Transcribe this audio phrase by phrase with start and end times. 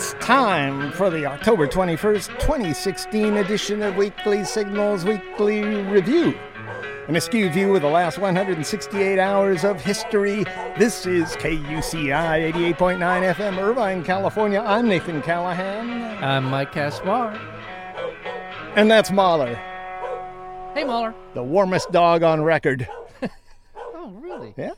[0.00, 6.38] It's time for the October 21st, 2016 edition of Weekly Signals Weekly Review.
[7.06, 10.44] An askew view of the last 168 hours of history.
[10.78, 14.60] This is KUCI 88.9 FM, Irvine, California.
[14.66, 15.90] I'm Nathan Callahan.
[16.24, 17.38] I'm Mike Caspar.
[18.76, 19.54] And that's Mahler,
[20.72, 21.14] Hey, Mahler.
[21.34, 22.88] the warmest dog on record.
[23.94, 24.54] Oh, really?
[24.56, 24.70] Yeah,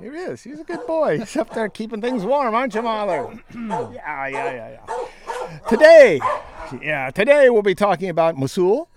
[0.00, 0.42] he is.
[0.42, 1.18] He's a good boy.
[1.18, 3.32] He's up there keeping things warm, aren't you, Mahler?
[3.54, 5.58] yeah, yeah, yeah, yeah.
[5.68, 6.20] Today,
[6.82, 8.88] yeah, today we'll be talking about Mosul,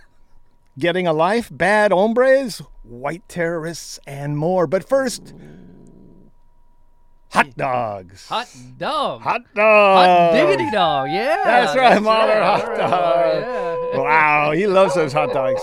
[0.78, 4.68] getting a life, bad hombres, white terrorists, and more.
[4.68, 5.34] But first,
[7.30, 8.28] hot dogs.
[8.28, 8.48] Hot
[8.78, 9.22] dog.
[9.22, 10.08] Hot dogs.
[10.08, 11.10] Hot diggity dog.
[11.10, 11.42] Yeah.
[11.44, 12.42] That's right, Mahler.
[12.42, 12.92] Hot dog.
[12.92, 14.00] Oh, yeah.
[14.00, 15.62] Wow, he loves those hot dogs.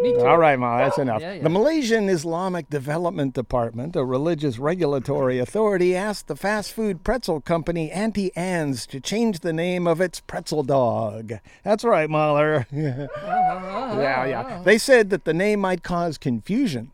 [0.00, 0.20] Me too.
[0.26, 1.20] All right, Ma, that's enough.
[1.20, 1.42] Yeah, yeah.
[1.42, 7.90] The Malaysian Islamic Development Department, a religious regulatory authority, asked the fast food pretzel company
[7.90, 11.34] Auntie Anne's to change the name of its pretzel dog.
[11.64, 12.66] That's right, Mahler.
[12.72, 14.62] yeah, yeah.
[14.64, 16.92] They said that the name might cause confusion.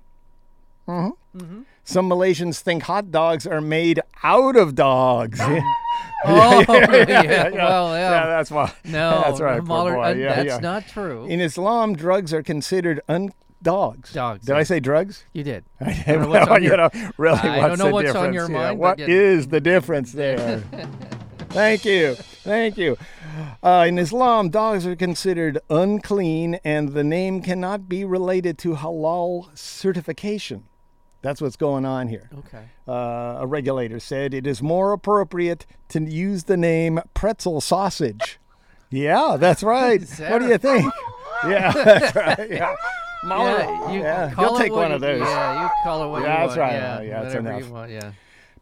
[0.86, 1.62] hmm Mm-hmm.
[1.84, 5.38] Some Malaysians think hot dogs are made out of dogs.
[6.28, 7.48] Oh, yeah.
[7.50, 8.10] Well, yeah.
[8.10, 8.72] yeah, that's why.
[8.84, 9.62] No, that's right.
[9.62, 10.02] Mahler, boy.
[10.02, 10.58] uh, Yeah, that's yeah.
[10.58, 11.26] not true.
[11.26, 14.12] In Islam, drugs are considered un- dogs.
[14.12, 15.24] Dogs, Did I say drugs?
[15.32, 15.64] you did.
[15.80, 18.32] I don't know what's on you your- know, really, I what's don't know what's on
[18.34, 20.62] your Yeah, mind, What is the difference there?
[21.50, 22.14] Thank you.
[22.14, 22.96] Thank you.
[23.62, 29.56] Uh, in Islam, dogs are considered unclean, and the name cannot be related to halal
[29.56, 30.64] certification.
[31.22, 32.30] That's what's going on here.
[32.38, 32.64] Okay.
[32.86, 38.38] Uh, a regulator said it is more appropriate to use the name pretzel sausage.
[38.90, 40.00] Yeah, that's right.
[40.02, 40.92] Is What do you think?
[41.48, 42.50] yeah, that's right.
[42.50, 42.76] Yeah.
[43.24, 45.20] Mahler, Yeah, you yeah, call he'll take one you- of those.
[45.20, 46.58] Yeah, you call it what Yeah, you that's want.
[46.60, 46.72] right.
[46.74, 47.60] Yeah, yeah, that's enough.
[47.66, 47.90] you want.
[47.90, 48.12] Yeah.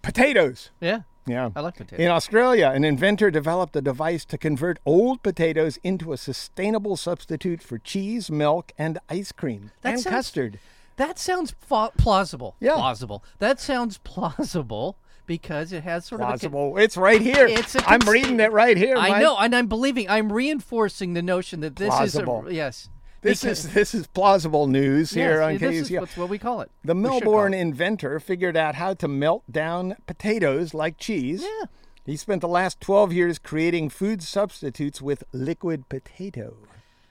[0.02, 0.70] Potatoes.
[0.80, 1.00] Yeah.
[1.27, 1.50] Yeah.
[1.56, 2.05] I like potatoes.
[2.05, 7.62] In Australia, an inventor developed a device to convert old potatoes into a sustainable substitute
[7.62, 10.58] for cheese, milk, and ice cream That and sounds- custard.
[10.96, 12.56] That sounds fa- plausible.
[12.60, 12.74] Yeah.
[12.74, 13.24] Plausible.
[13.38, 14.96] That sounds plausible
[15.27, 16.77] because it has sort of plausible.
[16.78, 17.46] It's right here.
[17.46, 18.96] It's a I'm reading it right here.
[18.96, 19.22] I Mike.
[19.22, 20.08] know, and I'm believing.
[20.08, 22.46] I'm reinforcing the notion that this Plausible.
[22.46, 22.88] is a yes.
[23.22, 26.60] This because- is this is plausible news here yes, on this what's what we call
[26.60, 26.70] it.
[26.84, 27.60] The We should call Melbourne it.
[27.60, 31.42] inventor figured out how to melt down potatoes like cheese.
[31.42, 31.66] Yeah.
[32.04, 36.54] He spent the last 12 years creating food substitutes with liquid potato.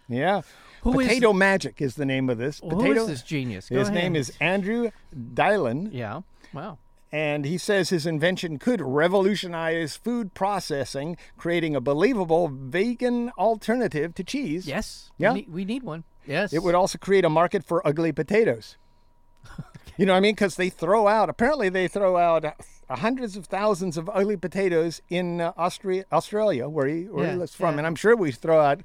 [0.08, 0.44] Yeah.
[0.84, 2.60] Who is- potato Magic is the name of this.
[2.60, 2.82] Potato.
[2.84, 3.70] Who is this genius?
[3.70, 4.04] Go His ahead.
[4.04, 6.22] name is Andrew Dylan, Yeah.
[6.54, 6.78] Wow.
[7.12, 14.24] and he says his invention could revolutionize food processing, creating a believable vegan alternative to
[14.24, 14.68] cheese.
[14.68, 15.12] Yes.
[15.18, 15.34] Yeah.
[15.34, 16.04] We need, we need one.
[16.26, 16.54] Yes.
[16.54, 18.78] It would also create a market for ugly potatoes.
[19.96, 20.34] You know what I mean?
[20.34, 22.44] Because they throw out, apparently, they throw out
[22.90, 27.54] hundreds of thousands of ugly potatoes in uh, Austria, Australia, where he, where he lives
[27.54, 27.76] from.
[27.76, 27.78] yeah.
[27.78, 28.82] And I'm sure we throw out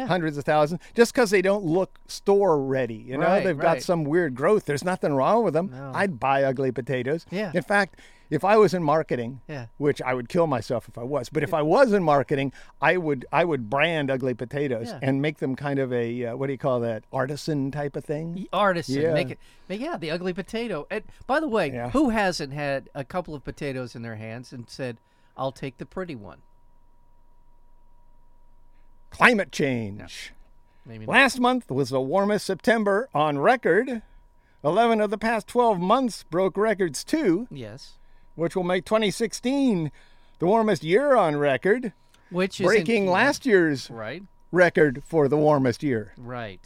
[0.00, 0.06] Yeah.
[0.06, 2.94] hundreds of thousands just because they don't look store ready.
[2.94, 4.64] You know, Right, they've got some weird growth.
[4.64, 5.70] There's nothing wrong with them.
[5.72, 5.92] No.
[5.94, 7.26] I'd buy ugly potatoes.
[7.30, 7.50] Yeah.
[7.54, 7.98] In fact,
[8.30, 9.66] if I was in marketing, Yeah.
[9.76, 12.96] which I would kill myself if I was, but if I was in marketing, I
[12.96, 15.00] would I would brand ugly potatoes Yeah.
[15.02, 18.04] and make them kind of a uh, what do you call that artisan type of
[18.04, 18.46] thing.
[18.52, 19.02] Artisan.
[19.02, 19.12] Yeah.
[19.14, 19.38] Make it.
[19.68, 19.96] Make, yeah.
[19.96, 20.86] The ugly potato.
[20.90, 21.90] And by the way, Yeah.
[21.90, 24.98] who hasn't had a couple of potatoes in their hands and said,
[25.36, 26.38] "I'll take the pretty one"?
[29.10, 30.32] Climate change.
[30.86, 31.06] Maybe.
[31.06, 31.12] not.
[31.12, 34.02] Last month was the warmest September on record.
[34.64, 37.98] 11 of the past 12 months broke records too, Yes.
[38.34, 39.90] which will make 2016
[40.38, 41.92] the warmest year on record,
[42.30, 44.22] Which is breaking last year's Right.
[44.52, 46.12] record for the warmest year.
[46.16, 46.60] Right.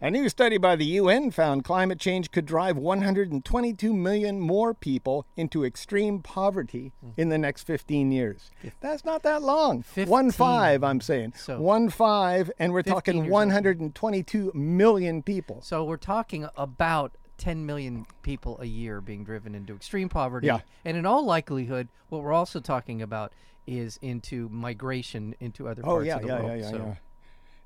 [0.00, 5.26] A new study by the UN found climate change could drive 122 million more people
[5.36, 8.52] into extreme poverty in the next 15 years.
[8.80, 9.84] That's not that long.
[10.06, 11.32] One five, I'm saying.
[11.36, 15.62] So- One five, and we're talking 122 million people.
[15.62, 20.46] So we're talking about 10 million people a year being driven into extreme poverty.
[20.46, 20.60] Yeah.
[20.84, 23.32] And in all likelihood, what we're also talking about
[23.66, 26.48] is into migration into other Oh, parts yeah, of the yeah, world.
[26.60, 26.96] yeah, yeah, so,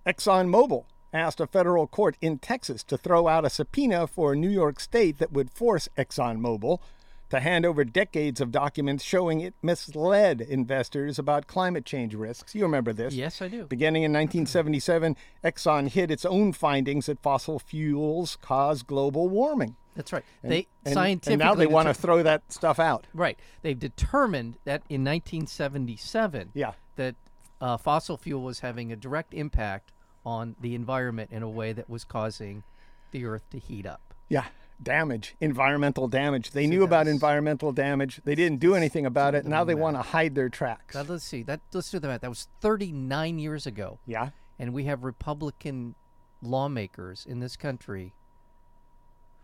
[0.06, 0.12] yeah.
[0.12, 4.81] ExxonMobil asked a federal court in Texas to throw out a subpoena for New York
[4.81, 6.79] State that would force ExxonMobil
[7.31, 12.55] to hand over decades of documents showing it misled investors about climate change risks.
[12.55, 13.14] You remember this?
[13.14, 13.64] Yes, I do.
[13.64, 19.76] Beginning in 1977, Exxon hid its own findings that fossil fuels cause global warming.
[19.94, 20.25] That's right.
[20.43, 23.06] they And, scientifically and now they want to throw that stuff out.
[23.14, 23.38] Right.
[23.62, 26.73] They've determined that in 1977 Yeah.
[26.97, 27.14] that
[27.61, 29.93] uh, fossil fuel was having a direct impact
[30.24, 32.62] on the environment in a way that was causing
[33.10, 34.00] the earth to heat up.
[34.28, 34.44] Yeah.
[34.82, 36.50] damage, environmental damage.
[36.52, 38.20] They knew about environmental damage.
[38.24, 39.44] They didn't do anything about it.
[39.44, 40.94] Now they want to hide their tracks.
[40.94, 41.42] Now, let's see.
[41.44, 42.22] That let's do the math.
[42.22, 44.30] That was 39 years ago, yeah.
[44.58, 45.94] and we have Republican
[46.42, 48.12] lawmakers in this country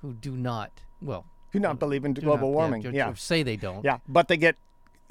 [0.00, 2.82] who do not well who Do not believe in global not- warming.
[2.82, 3.14] do- Yeah.
[3.14, 3.84] say they don't.
[3.84, 3.98] Yeah.
[4.08, 4.56] But they get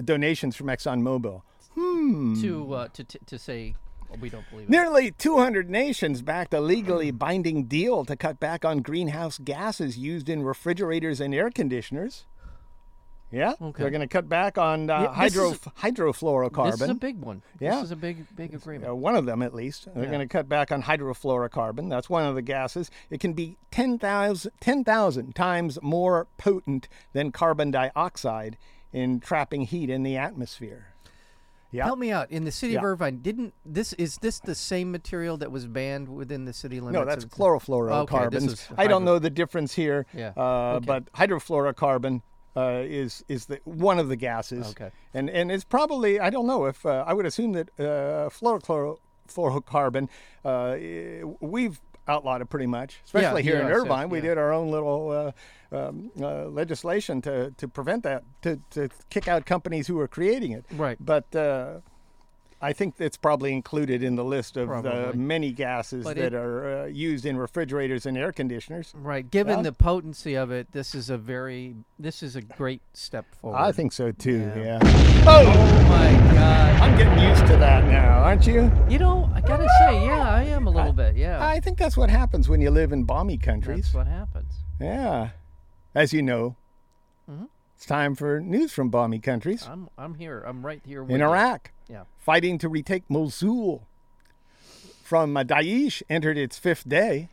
[0.04, 1.42] donations from ExxonMobil.
[1.74, 2.42] Hmm.
[2.42, 3.76] To uh, to to to say
[4.20, 4.70] we don't believe it.
[4.70, 10.30] Nearly 200 nations backed a legally binding deal to cut back on greenhouse gases used
[10.30, 12.26] in refrigerators and air conditioners.
[13.30, 13.84] Yeah, Okay.
[13.84, 16.72] they're going to cut back on uh, Yeah, hydro is hydrofluorocarbon.
[16.72, 17.42] This is a big one.
[17.60, 17.76] Yeah.
[17.76, 18.90] This is a big big agreement.
[18.90, 19.86] Uh, one of them, at least.
[19.94, 20.10] They're Yeah.
[20.12, 21.90] going to cut back on hydrofluorocarbon.
[21.90, 22.90] That's one of the gases.
[23.10, 28.58] It can be 10,000 10,000 times more potent than carbon dioxide
[28.94, 30.94] in trapping heat in the atmosphere.
[31.72, 31.86] Yeah.
[31.86, 32.32] Help me out.
[32.32, 36.08] In the city of Irvine, didn't this is this the same material that was banned
[36.08, 36.94] within the city limits?
[36.94, 38.72] No, that's of- chlorofluorocarbons.
[38.72, 40.86] Okay, I don't know the difference here, Yeah, uh, okay.
[40.86, 42.22] but hydrofluorocarbon
[42.56, 44.70] uh, is is the one of the gases.
[44.70, 44.92] Okay.
[45.14, 50.08] and and it's probably I don't know if uh, I would assume that uh, fluorocarbon
[50.46, 50.78] uh,
[51.42, 54.10] we've outlawed it pretty much, especially here in yes, yes, Irvine.
[54.10, 55.10] We did our own little.
[55.12, 55.32] Uh,
[55.70, 60.54] um, uh, legislation to, to prevent that to, to kick out companies who are creating
[60.54, 60.98] it Right.
[60.98, 61.82] but uh,
[62.62, 66.34] I think it's probably included in the list of the many gases But that it-
[66.34, 68.94] are uh, used in refrigerators and air conditioners.
[68.96, 69.30] Right.
[69.30, 69.64] Given Yeah.
[69.64, 73.58] the potency of it, this is a very this is a great step forward.
[73.60, 74.40] I think so too.
[74.56, 74.80] Yeah.
[74.80, 75.24] Yeah.
[75.28, 76.82] Oh, Oh my God!
[76.82, 78.72] I'm getting used to that now, aren't you?
[78.90, 81.16] You know, gotta say, yeah, I am a little bit.
[81.16, 83.86] Yeah, I think that's what happens when you live in balmy countries.
[83.86, 84.54] that's what happens.
[84.80, 85.30] Yeah.
[85.96, 86.56] As you know,
[87.30, 87.48] Mhm.
[87.76, 89.68] it's time for news from balmy countries.
[89.68, 90.42] I'm I'm here.
[90.46, 91.26] I'm right here with in you.
[91.26, 92.04] Iraq, Yeah.
[92.18, 93.84] fighting to retake Mosul.
[95.04, 97.30] From uh, Daesh entered its fifth day.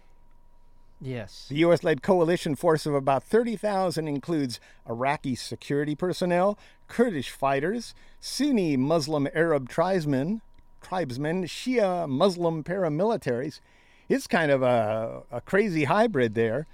[1.00, 1.46] Yes.
[1.49, 1.82] The U.S.
[1.82, 6.56] led coalition force of about 30,000 includes Iraqi security personnel,
[6.88, 10.40] Kurdish fighters, Sunni Muslim Arab tribesmen,
[10.84, 13.60] tribesmen Shia Muslim paramilitaries.
[14.08, 16.66] It's kind of a, a crazy hybrid there.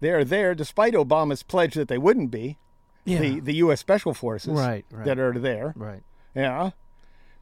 [0.00, 2.58] They're there despite Obama's pledge that they wouldn't be,
[3.04, 3.18] Yeah.
[3.20, 3.80] the, the U.S.
[3.80, 5.04] Special Forces Right, right.
[5.04, 5.74] that are there.
[5.76, 6.02] right.
[6.34, 6.70] Yeah.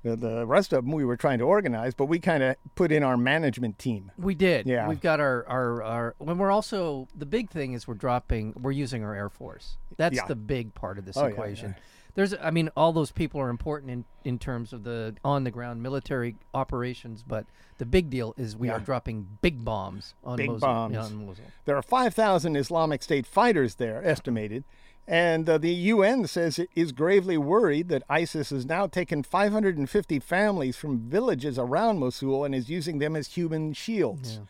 [0.02, 2.90] The, the rest of them we were trying to organize, but we kind of put
[2.90, 4.10] in our management team.
[4.16, 4.66] We did.
[4.66, 4.88] Yeah.
[4.88, 8.70] We've got our, our, our when we're also the big thing is we're dropping we're
[8.72, 9.76] using our Air Force.
[9.98, 10.24] That's Yeah.
[10.26, 11.74] the big part of this Oh, equation.
[11.76, 11.82] yeah.
[12.14, 15.50] There's I mean all those people are important in, in terms of the on the
[15.50, 17.46] ground military operations, but
[17.78, 20.60] the big deal is we are dropping big bombs on Big Mosul.
[20.60, 20.94] bombs.
[20.94, 21.44] yeah, on Mosul.
[21.64, 24.64] There are 5,000 Islamic State fighters there, estimated.
[25.08, 30.20] And uh, the UN says it is gravely worried that ISIS has now taken 550
[30.20, 34.34] families from villages around Mosul and is using them as human shields.
[34.34, 34.44] Yeah.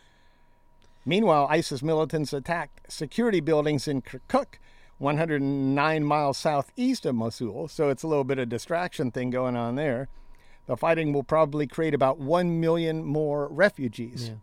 [1.06, 4.59] Meanwhile, ISIS militants attacked security buildings in Kirkuk,
[5.00, 9.75] 109 miles southeast of Mosul, so it's a little bit of distraction thing going on
[9.75, 10.08] there.
[10.67, 14.29] The fighting will probably create about 1 million more refugees.
[14.29, 14.35] Yeah.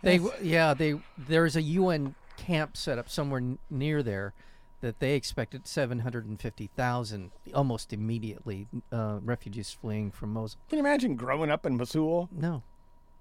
[0.00, 4.32] They yeah they there's a UN camp set up somewhere n- near there
[4.80, 10.60] that they expected 750,000 almost immediately uh, refugees fleeing from Mosul.
[10.68, 12.28] Can you imagine growing up in Mosul?
[12.30, 12.62] No,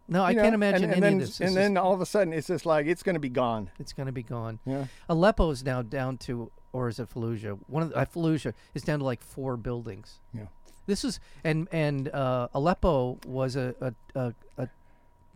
[0.08, 1.38] no, I You know, can't imagine and, any then, of this.
[1.38, 3.70] This And then all of a sudden, it's just like it's going to be gone.
[3.80, 4.60] it's going to be gone.
[4.66, 4.86] Yeah.
[5.10, 7.60] Aleppo is now down to, or is it Fallujah?
[7.68, 10.20] One of the, uh, Fallujah is down to like four buildings.
[10.34, 10.48] Yeah.
[10.86, 14.70] This is and and uh, Aleppo was a, a, a, a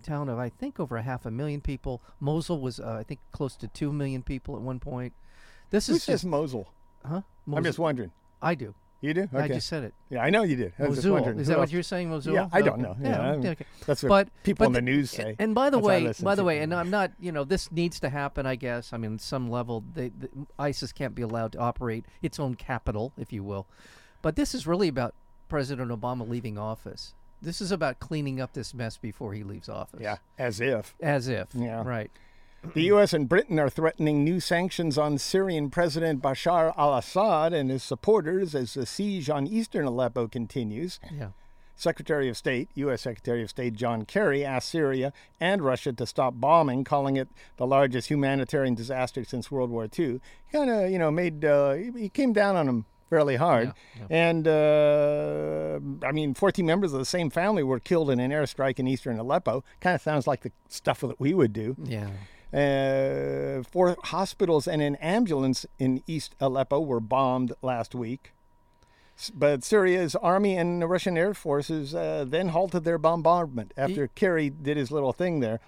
[0.01, 2.01] town of I think over a half a million people.
[2.21, 5.13] Mosul was uh, I think close to two million people at one point.
[5.69, 6.69] This Who is says just Mosul?
[7.05, 7.21] huh?
[7.53, 8.11] I'm just wondering.
[8.41, 8.73] I do.
[9.01, 9.29] You do?
[9.33, 9.93] I just said it.
[10.11, 10.73] yeah, I know you did.
[10.77, 11.13] I was just Mosul.
[11.13, 11.39] wondering.
[11.39, 12.35] Is that what you're saying, Mosul?
[12.35, 12.95] Yeah, I don't know.
[13.01, 13.65] Yeah, I'm- okay.
[13.87, 15.35] That's what But people in but the news say.
[15.39, 17.99] And by the That's way, by the way, and I'm not, you know, this needs
[18.01, 18.45] to happen.
[18.45, 18.93] I guess.
[18.93, 20.29] I mean, some level, they, the,
[20.59, 23.65] ISIS can't be allowed to operate its own capital, if you will.
[24.21, 25.15] But this is really about
[25.49, 27.15] President Obama leaving office.
[27.41, 29.99] This is about cleaning up this mess before he leaves office.
[29.99, 30.93] Yeah, as if.
[31.01, 31.47] As if.
[31.55, 31.81] Yeah.
[31.83, 32.11] Right.
[32.73, 33.13] The U.S.
[33.13, 38.53] and Britain are threatening new sanctions on Syrian President Bashar al Assad and his supporters
[38.53, 40.99] as the siege on eastern Aleppo continues.
[41.11, 41.29] Yeah.
[41.75, 43.01] Secretary of State, U.S.
[43.01, 47.27] Secretary of State John Kerry, asked Syria and Russia to stop bombing, calling it
[47.57, 50.21] the largest humanitarian disaster since World War II.
[50.47, 53.73] He kind of, you know, made uh, he came down on them fairly hard.
[53.99, 58.31] Yeah, And uh, I mean, 14 members of the same family were killed in an
[58.31, 59.63] airstrike in eastern Aleppo.
[59.79, 61.75] Kind of sounds like the stuff that we would do.
[61.83, 62.09] Yeah.
[62.53, 68.33] Uh, four hospitals and an ambulance in East Aleppo were bombed last week.
[69.33, 74.49] But Syria's army and the Russian air forces uh, then halted their bombardment after Kerry
[74.49, 75.59] did his little thing there.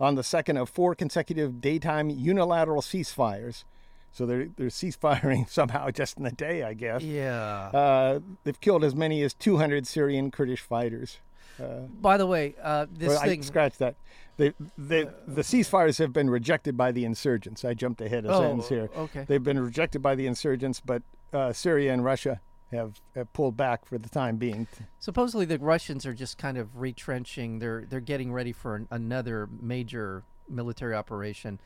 [0.00, 3.64] on the second of four consecutive daytime unilateral ceasefires.
[4.12, 7.02] So they're, they're ceasefiring somehow just in a day, I guess.
[7.02, 7.70] Yeah.
[7.72, 11.18] Uh, they've killed as many as 200 Syrian Kurdish fighters.
[11.58, 13.42] By the way, uh, this Well, I thing.
[13.42, 13.96] scratch that.
[14.38, 17.64] They, they, the ceasefires have been rejected by the insurgents.
[17.64, 18.88] I jumped ahead a Oh, sentence here.
[18.96, 19.24] okay.
[19.28, 22.40] They've been rejected by the insurgents, but uh, Syria and Russia
[22.70, 24.66] have, have pulled back for the time being.
[24.98, 27.58] Supposedly, the Russians are just kind of retrenching.
[27.58, 31.60] They're they're getting ready for an, another major military operation.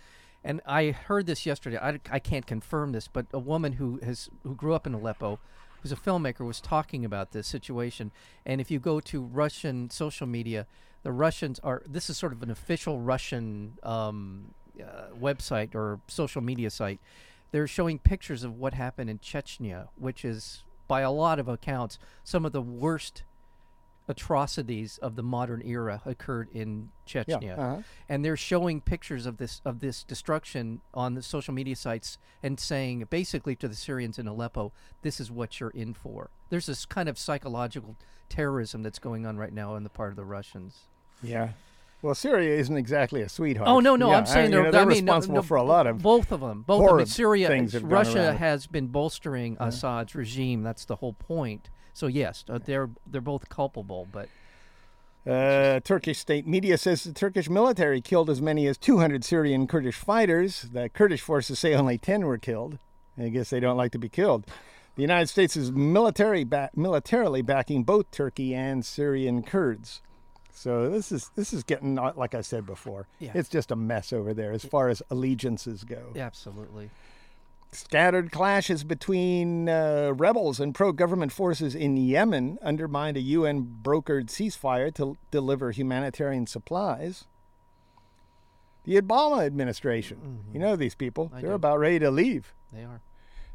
[0.45, 1.79] And I heard this yesterday.
[1.79, 5.39] I, I can't confirm this, but a woman who has who grew up in Aleppo,
[5.87, 8.11] who's a filmmaker, was talking about this situation.
[8.45, 10.67] And if you go to Russian social media,
[11.03, 11.83] the Russians are.
[11.87, 16.99] This is sort of an official Russian um, uh, website or social media site.
[17.53, 21.99] They're showing pictures of what happened in Chechnya, which is, by a lot of accounts,
[22.25, 23.23] some of the worst
[24.09, 27.59] atrocities of the modern era occurred in Chechnya.
[27.59, 27.83] uh-huh.
[28.09, 32.59] And they're showing pictures of this of this destruction on the social media sites and
[32.59, 34.73] saying basically to the Syrians in Aleppo,
[35.03, 36.31] this is what you're in for.
[36.51, 37.97] There's this kind of psychological
[38.29, 40.83] terrorism that's going on right now on the part of the Russians.
[41.23, 41.51] Yeah.
[42.03, 43.69] Well, Syria isn't exactly a sweetheart.
[43.69, 45.43] Oh no, no, Yeah, I'm saying I, they're, you know, they're I mean, responsible no,
[45.43, 46.03] for a lot of.
[46.03, 46.63] both of them.
[46.63, 47.07] Both of them.
[47.07, 47.49] Syria,
[47.83, 50.63] Russia has been bolstering Assad's regime.
[50.63, 51.71] That's the whole point.
[51.97, 54.29] So yes, uh, they're they're both culpable, but
[55.27, 59.97] Uh, Turkish state media says the Turkish military killed as many as 200 Syrian Kurdish
[59.97, 60.69] fighters.
[60.73, 62.79] The Kurdish forces say only 10 were killed.
[63.19, 64.45] I guess they don't like to be killed.
[64.95, 70.03] The United States is military ba- militarily backing both Turkey and Syrian Kurds.
[70.53, 73.09] So this is this is getting uh, like I said before.
[73.21, 73.33] Yeah.
[73.35, 76.13] It's just a mess over there as far as allegiances go.
[76.15, 76.91] absolutely.
[77.73, 84.27] Scattered clashes between uh, rebels and pro government forces in Yemen undermined a UN brokered
[84.29, 87.27] ceasefire to deliver humanitarian supplies.
[88.85, 91.37] The Obama administration, you know these people, Mm-hmm.
[91.37, 91.55] I they're do.
[91.57, 92.55] about ready to leave.
[92.73, 93.03] They are.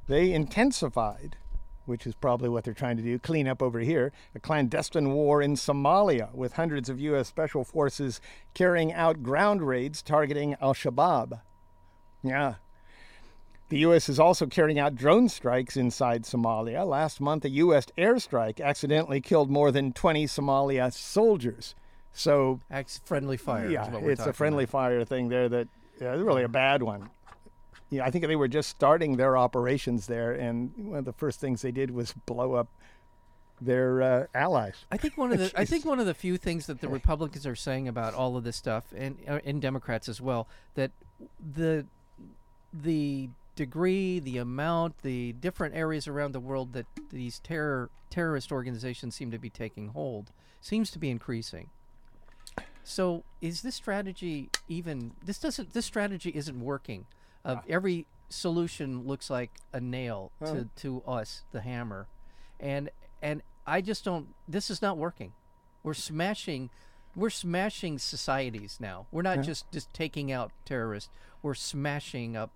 [0.08, 1.38] They intensified,
[1.86, 5.42] which is probably what they're trying to do, clean up over here, a clandestine war
[5.42, 7.30] in Somalia with hundreds of U.S.
[7.30, 8.20] special forces
[8.54, 11.42] carrying out ground raids targeting Al Shabaab.
[12.22, 12.56] Yeah.
[13.72, 14.10] The U.S.
[14.10, 16.86] is also carrying out drone strikes inside Somalia.
[16.86, 17.86] Last month, a U.S.
[17.98, 21.74] airstrike accidentally killed more than 20 Somalia soldiers.
[22.12, 23.68] So, Acts friendly fire.
[23.68, 24.72] is yeah, what we're it's a friendly about.
[24.72, 25.70] fire thing there that
[26.02, 27.12] yeah, really a bad one.
[27.90, 31.40] Yeah, I think they were just starting their operations there, and one of the first
[31.40, 32.68] things they did was blow up
[33.62, 34.84] their uh, allies.
[34.92, 37.48] I think one of the I think one of the few things that the Republicans
[37.48, 40.92] are saying about all of this stuff, and uh, and Democrats as well, that
[41.40, 41.86] the
[42.74, 49.16] the degree, the amount, the different areas around the world that these terror terrorist organizations
[49.16, 51.70] seem to be taking hold seems to be increasing.
[52.84, 57.06] So is this strategy even this doesn't this strategy isn't working.
[57.44, 57.64] Of ah.
[57.68, 62.08] every solution looks like a nail to, to us, the hammer.
[62.60, 62.90] And
[63.22, 65.34] and I just don't this is not working.
[65.84, 66.70] We're smashing
[67.16, 69.08] we're smashing societies now.
[69.12, 71.10] We're not just just taking out terrorists.
[71.42, 72.52] We're smashing up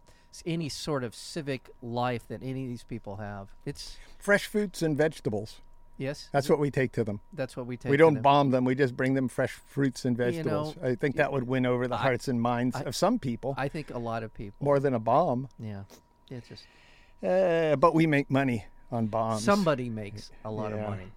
[0.45, 3.49] any sort of civic life that any of these people have.
[3.65, 5.61] It's Fresh fruits and vegetables.
[5.97, 7.19] yes, That's what we take to them.
[7.33, 7.81] that's what we take.
[7.81, 7.91] To them.
[7.91, 8.23] We don't them.
[8.23, 8.65] bomb them.
[8.65, 10.75] We just bring them fresh fruits and You vegetables.
[10.77, 13.67] know, I think that would win over the hearts and minds of some people I
[13.69, 14.63] think a lot of people.
[14.65, 15.47] more than a bomb.
[15.59, 15.83] Yeah,
[16.29, 16.63] it's just
[17.23, 19.43] Uh, but we make money on bombs.
[19.43, 21.11] somebody makes a lot of money.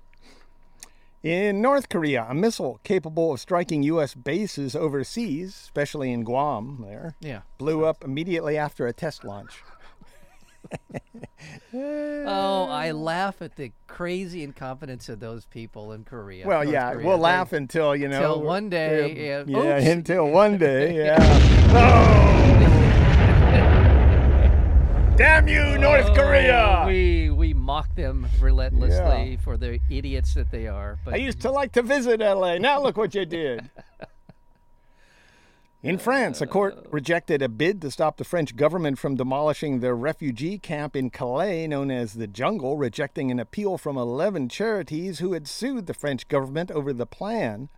[1.22, 4.14] In North Korea, a missile capable of striking U.S.
[4.14, 7.40] bases overseas, especially in Guam, there, Yeah.
[7.58, 9.62] blew up immediately after a test launch.
[11.72, 16.46] Oh, I laugh at the crazy incompetence of those people in Korea.
[16.46, 17.06] Well, North yeah, Korea.
[17.06, 18.20] we'll They- laugh until you know.
[18.20, 21.16] Till one day, yeah, yeah, oh, until one day, yeah.
[21.20, 22.17] Oh!
[25.18, 26.84] Damn you, North Oh, Korea!
[26.87, 31.00] We we mock them relentlessly for the idiots that they are.
[31.04, 32.58] But I used to like to visit LA.
[32.58, 33.68] Now look what you did.
[35.82, 36.88] In France, a court uh.
[36.90, 41.66] rejected a bid to stop the French government from demolishing their refugee camp in Calais,
[41.66, 46.28] known as the Jungle, rejecting an appeal from 11 charities who had sued the French
[46.28, 47.70] government over the plan,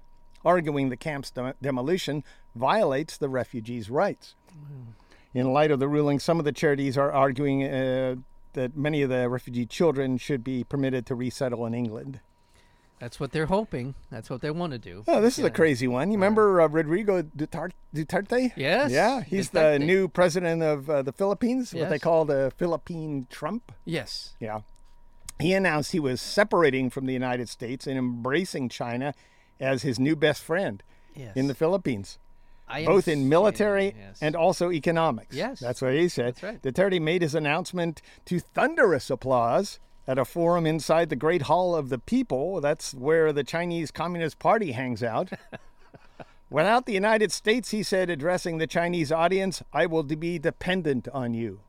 [0.45, 2.23] arguing the camp's de- demolition
[2.55, 4.35] violates the refugees' rights.
[4.53, 4.91] Hmm.
[5.33, 8.17] In light of the ruling, some of the charities are arguing uh,
[8.55, 12.19] that many of the refugee children should be permitted to resettle in England.
[12.99, 13.95] that's what they're hoping.
[14.11, 15.05] That's what they want to do.
[15.09, 16.11] Oh, this is a crazy one.
[16.11, 17.73] You remember uh, Rodrigo Duterte?
[17.95, 18.53] Duterte?
[18.57, 23.27] Yes, Yeah, he's the new president of uh, the Philippines, what they call the Philippine
[23.31, 23.73] Trump.
[23.85, 24.35] Yes.
[24.41, 24.61] Yeah.
[25.39, 29.15] He announced he was separating from the United States and embracing China
[29.59, 30.83] as his new best friend
[31.17, 31.35] Yes.
[31.37, 32.19] in the Philippines.
[32.71, 34.19] I both in military yes.
[34.21, 35.35] and also economics.
[35.35, 35.61] Yes.
[35.61, 36.37] That's what he said.
[36.37, 36.63] That's right.
[36.63, 41.89] Duterte made his announcement to thunderous applause at a forum inside the Great Hall of
[41.89, 42.61] the People.
[42.61, 45.31] That's where the Chinese Communist Party hangs out.
[46.51, 51.33] Without the United States, he said, addressing the Chinese audience, I will be dependent on
[51.33, 51.61] you.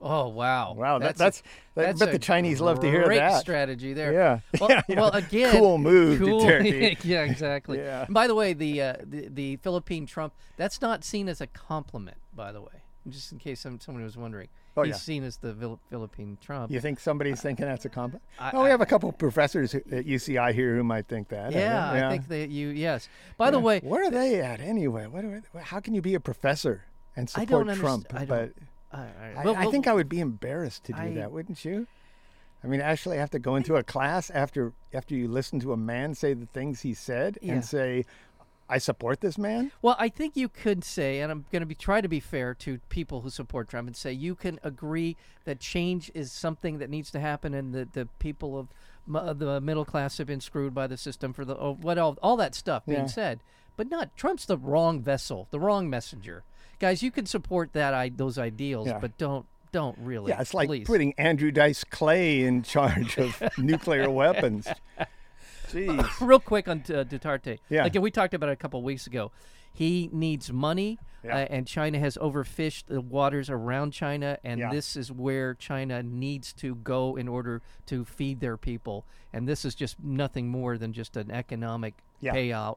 [0.00, 0.74] Oh wow!
[0.74, 1.42] Wow, that- a- that's-
[1.74, 3.40] that- I bet the Chinese love to hear that.
[3.40, 4.12] strategy there.
[4.12, 4.40] Yeah.
[4.60, 5.00] Well, Yeah, yeah.
[5.00, 6.42] well, again, Cool move, cool-
[7.04, 7.78] yeah, exactly.
[7.78, 8.04] Yeah.
[8.04, 11.46] And by the way, the, uh, the the Philippine Trump that's not seen as a
[11.46, 12.16] compliment.
[12.34, 14.96] By the way, just in case some, someone was wondering, Oh, he's yeah.
[14.98, 16.72] seen as the Philippine Trump.
[16.72, 18.22] You think somebody's thinking that's a compliment?
[18.40, 21.52] I- oh, we have a couple of professors at UCI here who might think that.
[21.52, 23.08] yeah, I think that you yes.
[23.38, 25.06] By the way, where are they at anyway?
[25.06, 26.84] What are, how can you be a professor
[27.16, 28.12] and I support Trump?
[28.12, 28.52] I but
[28.94, 31.32] I, I, I, well, I well, think I would be embarrassed to do I- that,
[31.32, 31.86] wouldn't you?
[32.62, 35.76] I mean, actually, have to go into a class after after you listen to a
[35.76, 37.52] man say the things he said Yeah.
[37.54, 38.06] and say,
[38.70, 41.74] "I support this man." Well, I think you could say, and I'm going to be
[41.74, 45.60] try to be fair to people who support Trump, and say you can agree that
[45.60, 48.68] change is something that needs to happen, and that the people of
[49.06, 52.16] m- the middle class have been screwed by the system for the oh, what all,
[52.22, 53.06] all that stuff being Yeah.
[53.06, 53.40] said.
[53.76, 56.44] But not Trump's the wrong vessel, the wrong messenger.
[56.78, 58.98] Guys, you can support that I, those ideals, Yeah.
[58.98, 60.30] but don't don't really.
[60.30, 60.86] Yeah, it's like please.
[60.86, 64.68] putting Andrew Dice Clay in charge of nuclear weapons.
[65.70, 66.20] Jeez.
[66.20, 67.58] real quick on uh, Duterte.
[67.68, 67.82] Yeah.
[67.84, 69.32] Like we talked about it a couple of weeks ago.
[69.72, 71.34] He needs money, Yeah.
[71.38, 74.70] uh, and China has overfished the waters around China, and Yeah.
[74.70, 79.04] this is where China needs to go in order to feed their people.
[79.32, 82.34] And this is just nothing more than just an economic Yeah.
[82.34, 82.76] payout,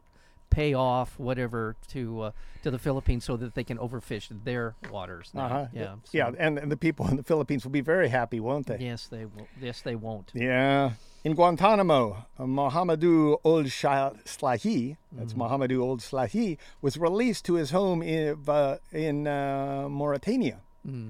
[0.50, 2.32] pay off whatever to uh,
[2.64, 5.32] to the Philippines so that they can overfish their waters.
[5.34, 5.46] now.
[5.46, 5.66] Uh-huh.
[5.74, 5.96] Yeah.
[6.12, 8.78] Yeah, and, and the people in the Philippines will be very happy, won't they?
[8.80, 9.48] Yes, they will.
[9.62, 10.32] Yes, they won't.
[10.34, 10.92] Yeah.
[11.24, 15.42] In Guantanamo, uh, Mohamedou Ould Slahi, that's Mm-hmm.
[15.42, 21.10] Mohamedou Ould Slahi, was released to his home in, uh, in uh, Mauritania hmm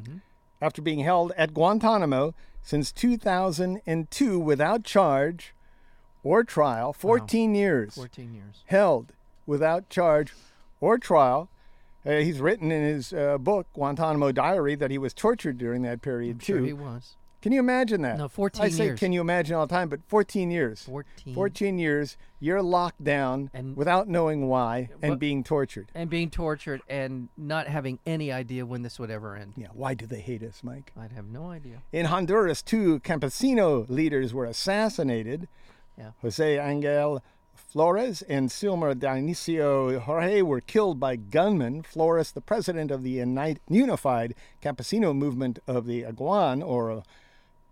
[0.59, 5.53] after being held at Guantanamo since 2002 without charge
[6.23, 6.93] or trial.
[6.93, 8.63] 14 years Fourteen years.
[8.65, 9.13] held
[9.47, 10.33] without charge
[10.79, 11.49] or trial.
[12.05, 16.01] Uh, he's written in his uh, book, Guantanamo Diary, that he was tortured during that
[16.01, 16.57] period, too.
[16.57, 17.15] Sure, he was.
[17.41, 18.17] Can you imagine that?
[18.17, 18.99] No, 14 I say, years.
[18.99, 19.89] can you imagine all the time?
[19.89, 20.83] But 14 years.
[20.83, 21.35] 14.
[21.35, 25.87] 14 years, you're locked down And- without knowing why and What- being tortured.
[25.93, 29.53] and being tortured and not having any idea when this would ever end.
[29.55, 30.91] Yeah, why do they hate us, Mike?
[30.99, 31.83] I'd have no idea.
[31.91, 35.47] In Honduras, two campesino leaders were assassinated.
[35.97, 36.11] Yeah.
[36.21, 37.21] Jose Angel
[37.67, 41.83] Flores and Silmar Dionisio Jorge were killed by gunmen.
[41.83, 43.19] Flores, the president of the
[43.69, 47.03] Unified Campesino Movement of the Aguan, or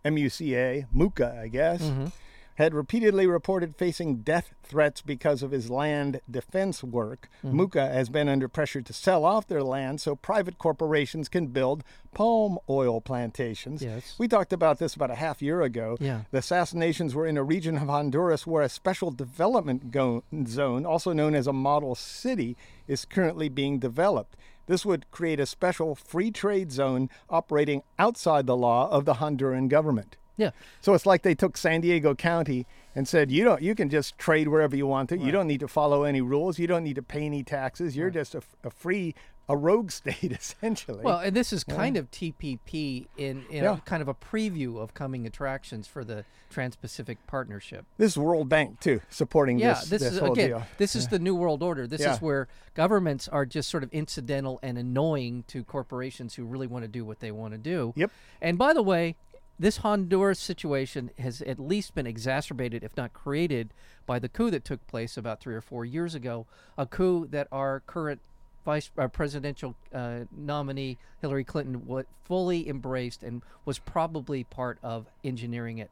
[0.04, 2.08] MUCA, MUCA, I guess, mm-hmm.
[2.56, 7.30] Had repeatedly reported facing death threats because of his land defense work.
[7.44, 7.60] Mm-hmm.
[7.60, 11.84] MUCA has been under pressure to sell off their land so private corporations can build
[12.14, 13.82] palm oil plantations.
[13.82, 14.16] Yes.
[14.18, 15.98] We talked about this about a half year ago.
[16.00, 16.22] Yeah.
[16.32, 21.12] The assassinations were in a region of Honduras where a special development go- zone, also
[21.12, 22.56] known as a model city,
[22.88, 24.38] is currently being developed.
[24.68, 29.68] This would create a special free trade zone operating outside the law of the Honduran
[29.68, 30.18] government.
[30.38, 30.52] Yeah.
[30.82, 33.62] So it's like they took San Diego County and said, "You don't.
[33.62, 35.18] You can just trade wherever you want to.
[35.18, 36.60] You don't need to follow any rules.
[36.60, 37.96] You don't need to pay any taxes.
[37.96, 39.16] You're just a, a free,
[39.48, 43.78] a rogue state, essentially." Well, and this is kind of TPP in, in Yeah.
[43.78, 47.86] a, kind of a preview of coming attractions for the Trans-Pacific Partnership.
[47.98, 49.90] this is World Bank too, supporting Yeah, this.
[49.90, 50.64] this, is again, deal.
[50.78, 51.86] this is the new world order.
[51.88, 52.14] This Yeah.
[52.14, 56.84] is where governments are just sort of incidental and annoying to corporations who really want
[56.84, 57.94] to do what they want to do.
[57.98, 58.12] Yep.
[58.42, 59.16] And by the way,
[59.58, 63.70] this Honduras situation has at least been exacerbated, if not created,
[64.06, 66.46] by the coup that took place about three or four years ago.
[66.78, 68.22] A coup that our current
[68.66, 75.78] vice uh, presidential uh, nominee Hillary Clinton fully embraced and was probably part of engineering
[75.78, 75.92] it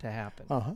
[0.00, 0.46] to happen.
[0.50, 0.74] Uh-huh.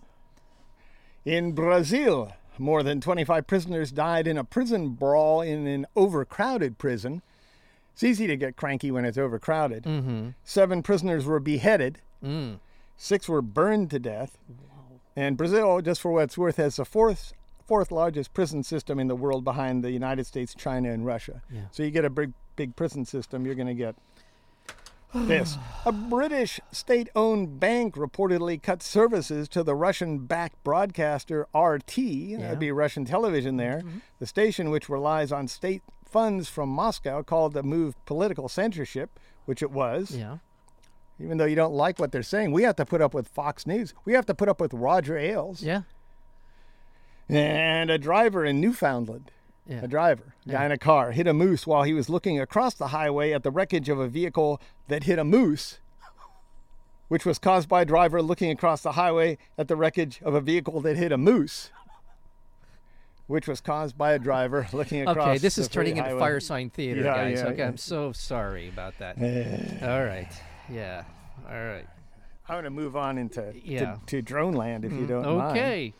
[1.24, 7.20] In Brazil, more than 25 prisoners died in a prison brawl in an overcrowded prison.
[7.96, 9.85] It's easy to get cranky when it's overcrowded.
[9.85, 10.28] Mm-hmm.
[10.44, 12.02] Seven prisoners were beheaded.
[12.22, 12.59] Mm.
[12.98, 14.37] Six were burned to death.
[15.16, 17.32] And Brazil, just for what it's worth, has the fourth
[17.64, 21.40] fourth largest prison system in the world behind the United States, China, and Russia.
[21.50, 21.62] Yeah.
[21.70, 23.94] So you get a big big prison system, you're going to get
[25.14, 25.56] this.
[25.87, 31.96] A British state-owned bank reportedly cut services to the Russian-backed broadcaster RT.
[31.96, 33.82] That'd be Russian television there.
[34.18, 35.80] The station, which relies on state
[36.16, 40.38] funds from Moscow, called the move political censorship, which it was Yeah.
[41.20, 43.66] even though you don't like what they're saying, we have to put up with Fox
[43.66, 43.92] News.
[44.07, 45.83] We have to put up with Roger Ailes Yeah.
[47.29, 49.31] and a driver in Newfoundland
[49.66, 49.81] Yeah.
[49.83, 52.72] a driver, a guy in a car, hit a moose while he was looking across
[52.74, 55.81] the highway at the wreckage of a vehicle that hit a moose,
[57.09, 60.40] which was caused by a driver looking across the highway at the wreckage of a
[60.40, 61.70] vehicle that hit a moose,
[63.26, 65.16] which was caused by a driver looking across.
[65.28, 67.38] Okay, this is turning into Firesign Theatre, Yeah, guys.
[67.40, 67.68] yeah, okay, yeah.
[67.68, 69.16] I'm so sorry about that.
[69.82, 70.30] All right.
[70.70, 71.04] Yeah.
[71.48, 71.86] All right.
[72.48, 73.96] I'm going to move on into Yeah.
[73.96, 75.56] to, to drone land if you don't mind.
[75.58, 75.94] Okay.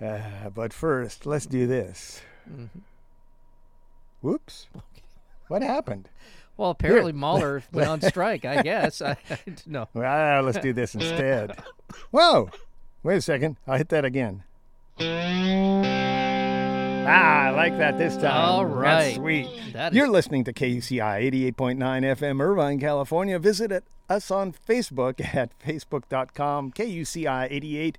[0.00, 2.20] Uh, but first, let's do this.
[2.50, 2.80] Mm-hmm.
[4.20, 4.66] Whoops.
[5.48, 6.08] What happened?
[6.56, 8.44] Well, apparently Mahler went on strike.
[8.44, 9.02] I guess.
[9.02, 9.38] I, I
[9.70, 9.88] don't.
[9.94, 11.58] Well, let's do this instead.
[12.10, 12.50] Whoa!
[13.02, 13.56] Wait a second.
[13.66, 14.44] I'll hit that again.
[17.06, 18.32] Ah, I like that this time.
[18.32, 19.04] All right.
[19.04, 19.48] That's sweet.
[19.72, 21.20] That is- You're listening to KUCI
[21.54, 23.38] 88.9 FM, Irvine, California.
[23.38, 27.94] Visit it- us on Facebook at facebook.com, KUCI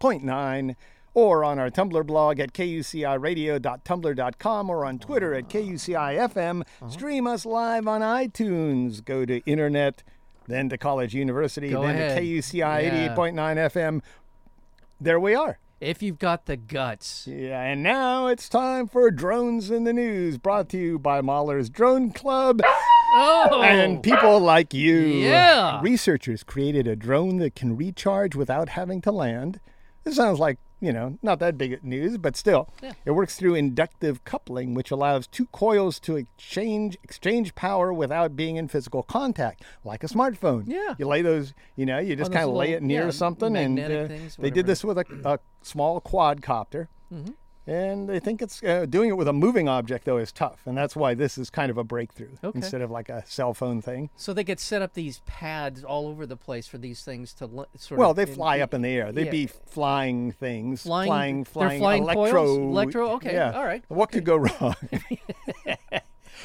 [0.00, 0.74] 88.9,
[1.14, 6.60] or on our Tumblr blog at kuciradio.tumblr.com, or on Twitter at KUCI-FM.
[6.62, 6.88] Uh-huh.
[6.90, 9.04] Stream us live on iTunes.
[9.04, 10.02] Go to internet,
[10.46, 12.16] then to College University, Go then ahead.
[12.18, 13.14] to KUCI Yeah.
[13.14, 14.00] 88.9 FM.
[15.00, 15.58] There we are.
[15.80, 17.26] If you've got the guts.
[17.30, 21.70] Yeah, and now it's time for Drones in the News, brought to you by Mahler's
[21.70, 22.60] Drone Club
[23.14, 23.62] Oh.
[23.64, 24.98] and people like you.
[24.98, 25.80] Yeah.
[25.80, 29.60] Researchers created a drone that can recharge without having to land.
[30.02, 32.68] This sounds like, you know, not that big news, but still.
[32.82, 32.92] Yeah.
[33.04, 38.56] It works through inductive coupling, which allows two coils to exchange exchange power without being
[38.56, 40.64] in physical contact, like a smartphone.
[40.66, 40.94] Yeah.
[40.98, 43.78] You lay those, you know, you just kind of lay it near yeah, something, and
[43.78, 46.88] uh, things, they did this with a, a small quadcopter.
[47.12, 47.32] Mm-hmm.
[47.68, 50.76] And they think it's uh, doing it with a moving object though is tough, and
[50.76, 52.56] that's why this is kind of a breakthrough Okay.
[52.58, 54.08] instead of like a cell phone thing.
[54.16, 57.46] So they could set up these pads all over the place for these things to
[57.46, 58.16] li- sort Well, of.
[58.16, 59.12] Well, they in- fly up in the air.
[59.12, 59.30] They'd yeah.
[59.30, 62.30] be flying things, Flying- flying, flying, flying coils?
[62.32, 62.54] electro.
[62.56, 63.10] Electro?
[63.16, 63.52] Okay, Yeah.
[63.52, 64.74] all right, What could go wrong?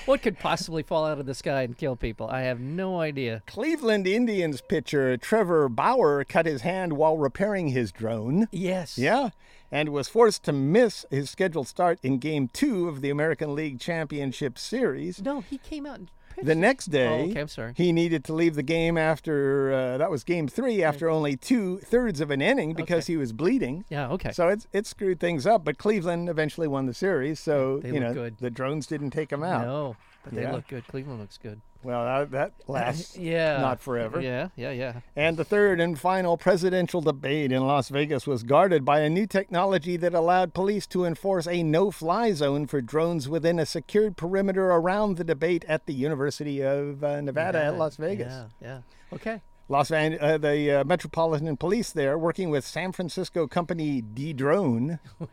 [0.06, 2.28] What could possibly fall out of the sky and kill people?
[2.28, 3.42] I have no idea.
[3.46, 8.48] Cleveland Indians pitcher Trevor Bauer cut his hand while repairing his drone.
[8.52, 8.98] Yes.
[8.98, 9.30] Yeah,
[9.74, 13.80] and was forced to miss his scheduled start in Game Two of the American League
[13.80, 15.22] Championship Series.
[15.22, 16.00] No, he came out.
[16.42, 17.74] The next day, Oh, okay, I'm sorry.
[17.78, 21.78] he needed to leave the game after uh, that was game three after only two
[21.78, 23.86] thirds of an inning because he was bleeding.
[23.90, 24.10] Yeah.
[24.10, 24.32] Okay.
[24.32, 27.40] So it, it screwed things up, but Cleveland eventually won the series.
[27.40, 28.38] So They you know good.
[28.40, 29.64] the drones didn't take him out.
[29.66, 30.54] No, but they Yeah.
[30.54, 30.88] look good.
[30.88, 31.62] Cleveland looks good.
[31.84, 33.60] Well, that, that lasts Yeah.
[33.60, 34.22] not forever.
[34.22, 34.48] Yeah.
[34.56, 34.72] Yeah.
[34.72, 35.02] Yeah.
[35.18, 39.28] And the third and final presidential debate in Las Vegas was guarded by a new
[39.28, 44.16] technology that allowed police to enforce a no fly zone for drones within a secured
[44.16, 48.32] perimeter around the debate at the University of uh, Nevada at Las Vegas.
[48.32, 48.48] Yeah.
[48.62, 48.80] Yeah.
[49.12, 49.42] Okay.
[49.70, 55.00] Los Van- uh, the uh, Metropolitan Police there, working with San Francisco company Dedrone,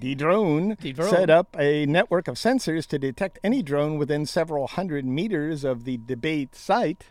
[0.00, 1.10] Dedrone, Dedrone.
[1.10, 5.84] set up a network of sensors to detect any drone within several hundred meters of
[5.84, 7.06] the debate site.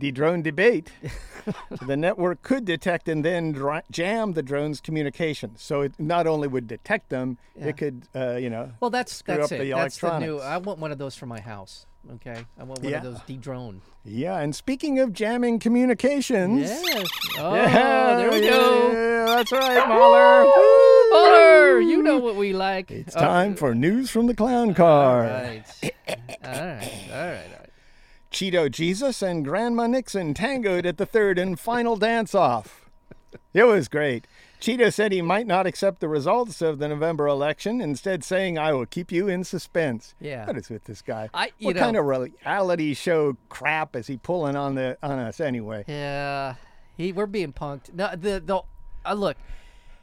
[0.00, 0.90] Dedrone debate.
[1.86, 3.52] the network could detect and then
[3.90, 5.52] jam the drone's communication.
[5.56, 9.36] So it not only would detect them, it could, uh, you know, Well, that's Screw
[9.36, 9.62] that's up it.
[9.62, 10.38] the that's the new.
[10.38, 11.86] I want one of those for my house.
[12.14, 12.44] Okay.
[12.58, 12.98] I want one Yeah.
[12.98, 13.80] of those Dedrone.
[14.04, 14.38] yeah.
[14.38, 17.06] And speaking of jamming communications, Yes.
[17.38, 18.90] Oh, yeah, there we go.
[18.92, 20.44] yeah, that's right, Mahler.
[21.12, 22.90] Mahler, you know what we like.
[22.90, 25.22] It's Uh, time for news from the clown car.
[25.22, 25.62] right.
[25.84, 26.42] all right.
[26.44, 27.02] All right.
[27.12, 27.70] All right.
[28.32, 32.88] Cheeto Jesus and Grandma Nixon tangoed at the third and final dance off.
[33.54, 34.26] It was great.
[34.60, 38.72] Cheeto said he might not accept the results of the November election, instead saying, I
[38.72, 40.14] will keep you in suspense.
[40.20, 40.46] Yeah.
[40.46, 41.28] What is with this guy?
[41.34, 45.18] I- you what know- kind of reality show crap is he pulling on the on
[45.18, 45.84] us anyway?
[45.88, 46.54] Yeah,
[46.96, 47.92] he we're being punked.
[47.92, 48.60] No, the the
[49.04, 49.36] uh, look,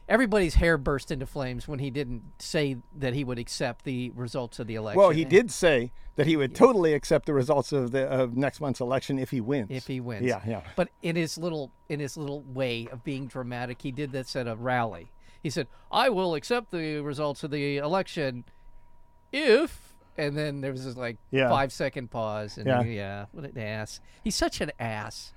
[0.09, 4.59] everybody's hair burst into flames when he didn't say that he would accept the results
[4.59, 4.99] of the election.
[4.99, 8.59] Well, he did say that he would totally accept the results of the of next
[8.59, 9.67] month's election if he wins.
[9.69, 10.25] if he wins.
[10.25, 10.61] Yeah, yeah.
[10.75, 14.47] But in his little in his little way of being dramatic, he did this at
[14.47, 15.07] a rally.
[15.41, 18.43] He said, "I will accept the results of the election
[19.31, 19.85] if."
[20.17, 21.47] And then there was this like Yeah.
[21.49, 22.81] five second pause, and Yeah.
[22.83, 24.01] yeah, what an ass!
[24.21, 25.33] He's such an ass.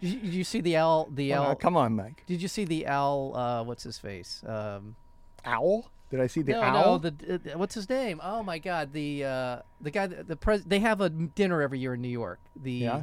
[0.00, 1.08] Did you, did you see the owl?
[1.12, 1.48] The Oh, owl.
[1.48, 2.24] now, come on, Mike.
[2.26, 3.34] Did you see the owl?
[3.36, 4.42] Uh, what's his face?
[4.46, 4.96] Um,
[5.44, 5.90] Owl?
[6.10, 6.98] Did I see the no, owl?
[7.00, 7.10] no.
[7.10, 8.20] The uh, what's his name?
[8.22, 8.92] Oh my God!
[8.92, 10.06] The uh, the guy.
[10.06, 10.62] The pres.
[10.64, 12.38] They have a dinner every year in New York.
[12.62, 13.02] The Yeah.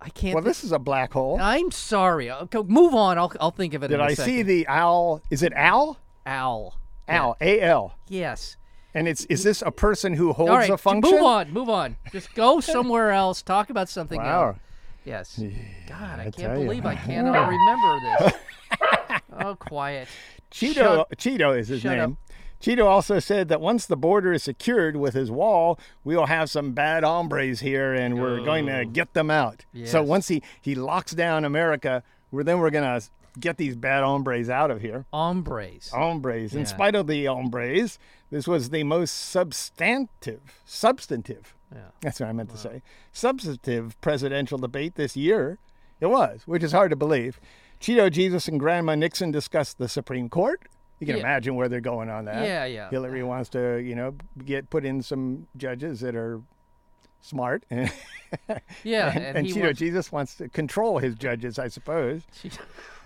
[0.00, 0.34] I can't.
[0.34, 1.38] Well, thi- this is a black hole.
[1.40, 2.30] I'm sorry.
[2.30, 3.18] I'll move on.
[3.18, 3.88] I'll I'll think of it.
[3.88, 4.24] Did in a I second.
[4.32, 5.20] see the owl?
[5.30, 5.98] Is it owl?
[6.26, 6.78] owl?
[7.08, 7.36] Owl.
[7.40, 7.94] A L.
[8.08, 8.56] Yes.
[8.94, 10.70] And it's is this a person who holds right.
[10.70, 11.14] a function?
[11.14, 11.52] Move on.
[11.52, 11.96] Move on.
[12.12, 13.42] Just go somewhere else.
[13.42, 14.48] Talk about something Wow.
[14.48, 14.56] else.
[15.10, 15.40] Yes.
[15.88, 16.64] God, I, can't tell ya.
[16.64, 19.20] believe I cannot remember this.
[19.44, 20.08] oh, quiet.
[20.50, 22.16] Cheeto Shut- Cheeto is his name.
[22.62, 26.50] Cheeto also said that once the border is secured with his wall, we will have
[26.50, 28.84] some bad hombres here and we're going to Oh.
[28.84, 29.64] get them out.
[29.86, 33.06] So once he, he locks down America, we're, then we're going to
[33.38, 35.06] get these bad hombres out of here.
[35.12, 35.90] Hombres.
[35.90, 36.54] Hombres.
[36.54, 37.98] In spite of the hombres,
[38.30, 41.80] this was the most substantive, substantive, Yeah.
[42.00, 45.58] that's what I meant to say, substantive presidential debate this year.
[46.00, 47.40] It was, which is hard to believe.
[47.80, 50.62] Cheeto Jesus and Grandma Nixon discussed the Supreme Court.
[50.98, 51.22] You can Yeah.
[51.22, 52.42] imagine where they're going on that.
[52.46, 52.90] Yeah, yeah.
[52.90, 56.40] Hillary wants to, you know, get put in some judges that are
[57.20, 57.90] smart, and,
[58.82, 62.22] Yeah, and, and and Cheeto wants- Jesus wants to control his judges, I suppose.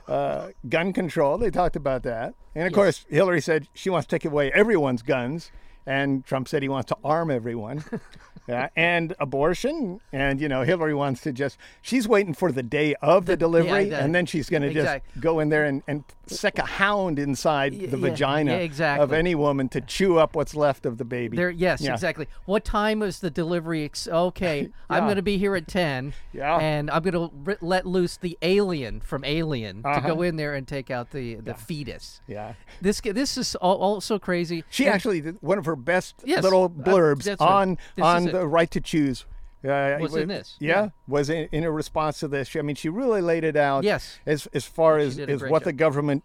[0.07, 2.75] Uh, gun control, they talked about that, and of Yes.
[2.75, 5.51] course, Hillary said she wants to take away everyone's guns,
[5.87, 7.85] and Trump said he wants to arm everyone.
[8.47, 11.57] Yeah, and abortion, and you know Hillary wants to just.
[11.81, 14.69] She's waiting for the day of the, The- delivery, yeah, and then she's going to
[14.69, 18.97] exact- just go in there and, and sick a hound inside the yeah, vagina yeah,
[19.03, 21.39] of any woman to chew up what's left of the baby.
[21.39, 22.29] There, yes, exactly.
[22.45, 23.83] What time is the delivery?
[23.87, 26.13] Ex- okay, I'm going to be here at ten.
[26.35, 26.59] Yeah.
[26.59, 30.09] and I'm going to r- let loose the alien from Alien to Uh-huh.
[30.17, 32.21] go in there and take out the the fetus.
[32.27, 34.65] yeah, This this is al- also crazy.
[34.69, 38.27] she And- actually one of her best Yes, little uh, blurbs on This on is
[38.29, 38.33] it.
[38.33, 39.27] the right to choose.
[39.65, 40.89] Uh, Was in this, yeah, yeah.
[41.09, 42.55] was in, in a response to this.
[42.55, 43.83] I mean, she really laid it out.
[43.83, 44.19] Yes.
[44.27, 45.65] as as far She as, as what job.
[45.65, 46.23] the government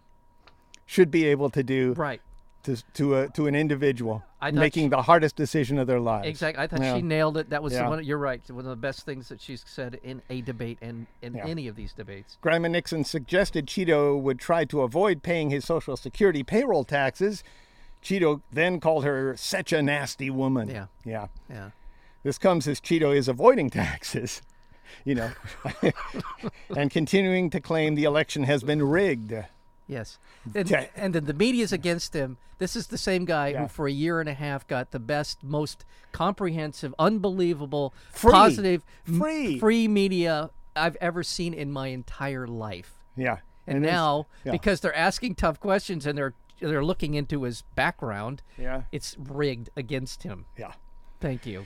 [0.85, 2.21] should be able to do right.
[2.63, 6.27] to to a to an individual making she- the hardest decision of their lives.
[6.27, 6.61] Exactly.
[6.63, 6.95] I thought Yeah.
[6.97, 7.49] she nailed it.
[7.51, 7.87] That was Yeah.
[7.87, 8.03] one.
[8.03, 8.41] You're right.
[8.49, 11.45] One of the best things that she's said in a debate and in Yeah.
[11.47, 12.37] any of these debates.
[12.41, 17.41] Grandma Nixon suggested Cheeto would try to avoid paying his Social Security payroll taxes.
[18.03, 20.69] Cheeto then called her such a nasty woman.
[20.69, 20.85] Yeah.
[21.05, 21.27] Yeah.
[21.49, 21.69] Yeah.
[22.23, 24.41] This comes as Cheeto is avoiding taxes,
[25.05, 25.31] you know,
[26.75, 29.33] and continuing to claim the election has been rigged.
[29.87, 30.19] Yes.
[30.53, 32.37] And, and then the media's against him.
[32.59, 33.61] This is the same guy Yeah.
[33.63, 38.31] who, for a year and a half, got the best, most comprehensive, unbelievable, Free.
[38.31, 39.59] positive, m- Free.
[39.59, 42.93] free media I've ever seen in my entire life.
[43.15, 43.37] Yeah.
[43.65, 44.51] And, it's- now, yeah.
[44.51, 48.83] because they're asking tough questions and they're they're looking into his background, Yeah.
[48.91, 50.45] it's rigged against him.
[50.57, 50.73] Yeah.
[51.19, 51.65] Thank you.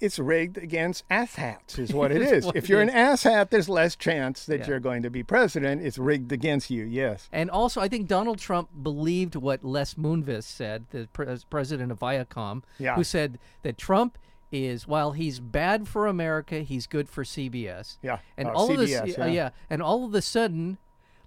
[0.00, 2.94] It's rigged against asshats, is what It's what if you're an is.
[3.22, 4.66] asshat, there's less chance that Yeah.
[4.68, 5.80] you're going to be president.
[5.82, 7.28] It's rigged against you, yes.
[7.32, 12.00] And also, I think Donald Trump believed what Les Moonves said, the pres- president of
[12.00, 12.96] Viacom, Yeah.
[12.96, 14.18] who said that Trump
[14.50, 17.98] is, while he's bad for America, he's good for CBS.
[18.02, 18.18] Yeah.
[18.36, 19.32] And Oh, all of this, CBS, uh, yeah.
[19.32, 20.78] yeah, and all of a sudden,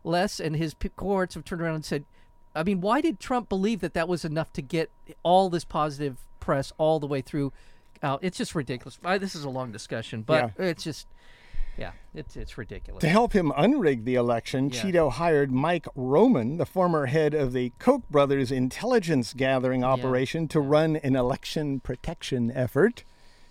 [0.03, 2.03] Les and his cohorts have turned around and said,
[2.55, 4.89] I mean, why did Trump believe that that was enough to get
[5.23, 7.51] all this positive press all the way through?
[8.01, 8.97] Uh, it's just ridiculous.
[9.03, 11.07] I, this is a long discussion, but it's just,
[11.77, 13.01] yeah, it's it's ridiculous.
[13.01, 14.81] To help him unrig the election, Yeah.
[14.81, 20.59] Cheeto hired Mike Roman, the former head of the Koch brothers intelligence gathering operation, to
[20.59, 23.03] run an election protection effort.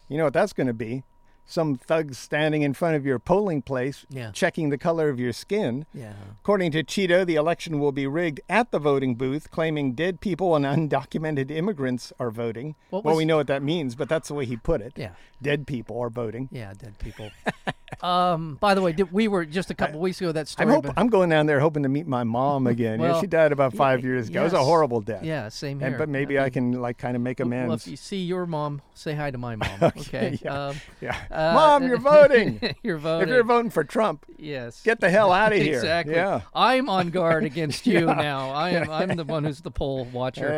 [0.08, 1.02] You know what that's going to be?
[1.46, 4.30] Some thugs standing in front of your polling place, Yeah.
[4.32, 5.84] checking the color of your skin.
[5.92, 6.14] Yeah.
[6.40, 10.56] According to Cheeto, the election will be rigged at the voting booth, claiming dead people
[10.56, 12.76] and undocumented immigrants are voting.
[12.90, 14.94] Well, we know what that means, but that's the way he put it.
[14.96, 15.10] Yeah.
[15.42, 16.48] Dead people are voting.
[16.50, 17.30] Yeah, dead people.
[18.00, 20.66] um, by the way, did, we were just a couple weeks ago that story.
[20.68, 23.00] I'm, hope, about- I'm going down there hoping to meet my mom again.
[23.00, 24.40] Yeah, she died about five years ago.
[24.40, 25.22] It was a horrible death.
[25.24, 25.88] yeah, same here.
[25.88, 27.68] And, but maybe I can like kind of make amends.
[27.68, 29.68] Well, if you see your mom, say hi to my mom.
[29.82, 30.38] Okay.
[30.42, 30.68] yeah.
[30.68, 31.16] Um, yeah.
[31.34, 32.60] Uh, mom, you're voting.
[32.82, 33.28] you're voting.
[33.28, 34.82] if you're voting for Trump, yes.
[34.82, 35.74] get the hell out of here.
[35.74, 36.14] Exactly.
[36.14, 36.42] Yeah.
[36.54, 38.14] I'm on guard against you Yeah.
[38.14, 38.50] now.
[38.50, 38.90] I am.
[38.90, 40.48] I'm the one who's the poll watcher.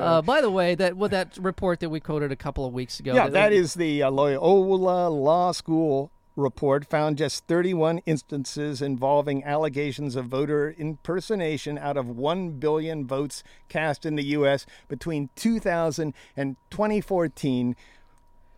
[0.00, 2.72] Uh, Uh, by the way, that well, that report that we quoted a couple of
[2.72, 3.14] weeks ago.
[3.14, 10.16] yeah, that is the uh, Loyola Law School report found just 31 instances involving allegations
[10.16, 14.64] of voter impersonation out of 1 billion votes cast in the U.S.
[14.88, 17.76] between 2000 and 2014.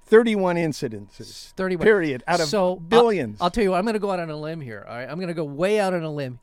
[0.07, 1.53] 31 incidences.
[1.53, 1.85] 31.
[1.85, 2.25] Period.
[2.27, 3.39] Out of so, I'll- billions.
[3.41, 3.79] I'll, tell you what.
[3.79, 4.85] I'm going to go out on a limb here.
[4.89, 5.09] All right.
[5.09, 6.39] I'm going to go way out on a limb.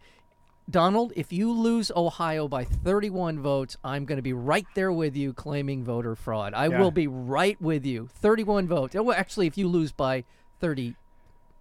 [0.69, 5.15] Donald, if you lose Ohio by 31 votes, I'm going to be right there with
[5.17, 6.53] you claiming voter fraud.
[6.53, 6.79] I Yeah.
[6.79, 8.07] will be right with you.
[8.13, 8.95] 31 votes.
[8.95, 10.23] Oh, Well, actually, if you lose by
[10.59, 10.95] 30,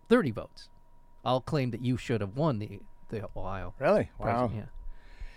[0.09, 0.69] 30 votes,
[1.25, 4.11] I'll claim that you should have won the, the Ohio really?
[4.19, 4.51] Wow.
[4.55, 4.63] Yeah.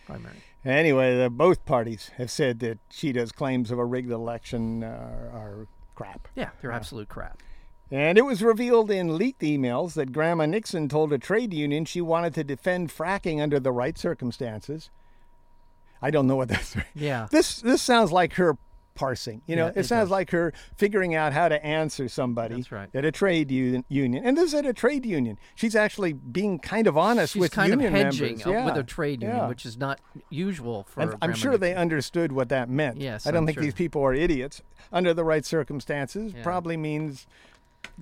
[0.06, 0.36] Primary.
[0.65, 5.67] Anyway, the, both parties have said that Cheeto's claims of a rigged election uh, are
[5.96, 6.28] crap.
[6.36, 7.42] Yeah, they're absolute crap.
[7.92, 12.02] And it was revealed in leaked emails that Grandma Nixon told a trade union she
[12.02, 14.90] wanted to defend fracking under the right circumstances.
[16.02, 16.76] I don't know what that's.
[16.96, 17.28] Yeah.
[17.32, 18.58] This this sounds like her
[18.96, 19.42] parsing.
[19.48, 22.72] You know, Yeah, it, it sounds like her figuring out how to answer somebody That's
[22.72, 22.90] right.
[22.94, 24.26] at a trade un- union.
[24.26, 25.38] And this is at a trade union.
[25.56, 28.46] She's actually being kind of honest She's with kind of union hedging members.
[28.46, 28.66] Yeah.
[28.66, 29.48] with a trade union, yeah.
[29.48, 31.02] which is not usual for.
[31.02, 32.98] And I'm sure they understood what that meant.
[33.02, 33.64] Yes, I don't I'm think sure.
[33.64, 34.62] these people are idiots.
[34.92, 37.26] Under the right circumstances, probably means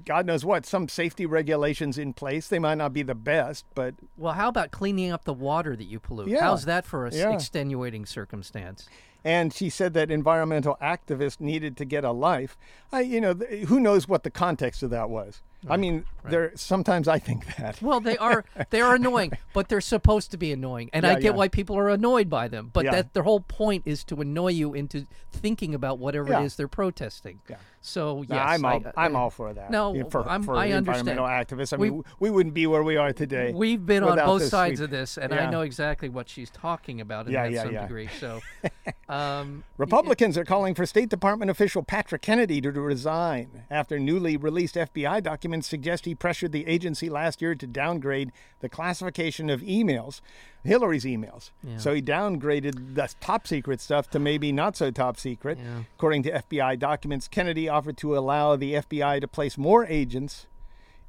[0.06, 2.48] God knows what, some safety regulations in place.
[2.48, 5.86] They might not be the best, but Well, how about cleaning up the water that
[5.86, 6.38] you pollute?
[6.40, 7.34] How's that for a s- Yeah.
[7.34, 8.88] extenuating circumstance?
[9.24, 12.58] And she said that environmental activists needed to get a life.
[12.92, 15.42] I, you know, th- who knows what the context of that was?
[15.70, 16.52] I mean, there.
[16.56, 17.80] Sometimes I think that.
[17.82, 21.24] Well, they are they are annoying, but they're supposed to be annoying, and I get
[21.24, 21.30] yeah.
[21.32, 22.72] why people are annoyed by them.
[22.74, 22.92] But Yeah.
[22.94, 26.42] that their whole point is to annoy you into thinking about whatever Yeah.
[26.42, 27.42] it is they're protesting.
[27.84, 29.72] So yes, I'm all, I, I'm all for that.
[29.72, 31.74] No, for, I'm- for I environmental activists.
[31.74, 33.52] I We- mean, we wouldn't be where we are today.
[33.54, 34.86] We've been on both sides sweep.
[34.86, 35.48] of this, and Yeah.
[35.48, 38.08] I know exactly what she's talking about in Yeah, yeah, some degree.
[38.20, 38.40] So,
[39.10, 44.76] um, Republicans are calling for State Department official Patrick Kennedy to resign after newly released
[44.76, 50.22] FBI documents suggest he pressured the agency last year to downgrade the classification of emails,
[50.64, 51.50] Hillary's emails.
[51.64, 51.78] Yeah.
[51.78, 55.58] So he downgraded the top secret stuff to maybe not so top secret.
[55.58, 55.84] Yeah.
[55.98, 60.46] According to FBI documents, Kennedy offered to allow the FBI to place more agents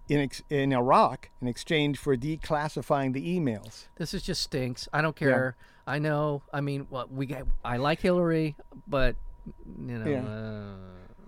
[0.08, 3.86] in ex- in Iraq in exchange for declassifying the emails.
[3.96, 4.88] this is just stinks.
[4.92, 5.56] I don't care.
[5.86, 6.42] I know.
[6.52, 8.54] I mean, well, we get, I like Hillary,
[8.86, 9.16] but
[9.78, 10.22] you know, Yeah.
[10.24, 10.74] uh,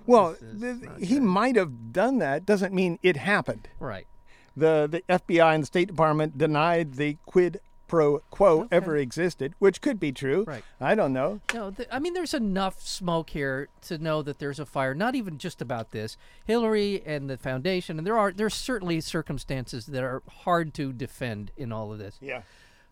[0.07, 2.45] Well, this is th- he might have done that.
[2.47, 3.69] Doesn't mean it happened.
[3.81, 4.07] right.
[4.57, 7.61] The the FBI and the State Department denied the quid
[7.95, 10.45] pro quo ever existed, which could be true.
[10.47, 10.65] Right.
[10.81, 11.41] I don't know.
[11.55, 14.95] No, th- I mean, there's enough smoke here to know that there's a fire.
[14.95, 19.87] Not even just about this, Hillary and the foundation, and there are there's certainly circumstances
[19.87, 22.43] that are hard to defend in all of this, Yeah.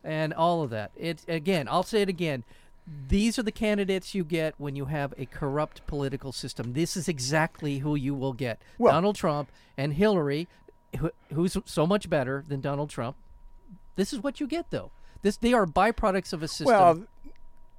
[0.04, 0.92] and all of that.
[0.96, 2.44] It again, I'll say it again.
[3.08, 6.72] These are the candidates you get when you have a corrupt political system.
[6.72, 10.46] This is exactly who you will get: Well- Donald Trump and Hillary,
[10.98, 13.16] who, who's so much better than Donald Trump.
[13.96, 14.90] This is what you get, though.
[15.22, 16.66] This they are byproducts of a system.
[16.66, 17.04] Well,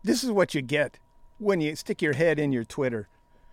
[0.04, 1.00] this is what you get
[1.40, 3.08] when you stick your head in your Twitter.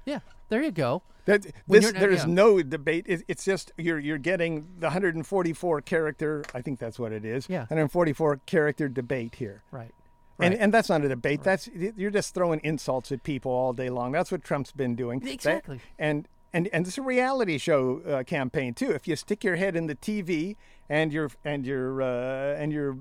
[0.04, 1.02] yeah, there you go.
[1.26, 2.32] That this, there's yeah.
[2.32, 3.04] no debate.
[3.08, 6.44] It, it's just you're you're getting the 144 character.
[6.54, 7.46] I think that's what it is.
[7.48, 7.60] Yeah.
[7.60, 9.62] 144 character debate here.
[9.70, 9.92] Right.
[10.38, 10.60] And, Right.
[10.60, 11.42] and that's not a debate.
[11.42, 14.12] That's you're just throwing insults at people all day long.
[14.12, 15.20] That's what Trump's been doing.
[15.20, 15.80] That- Exactly.
[15.98, 18.90] and and and it's a reality show uh, campaign too.
[18.90, 20.56] If you stick your head in the TV
[20.88, 22.96] and your and your uh, and your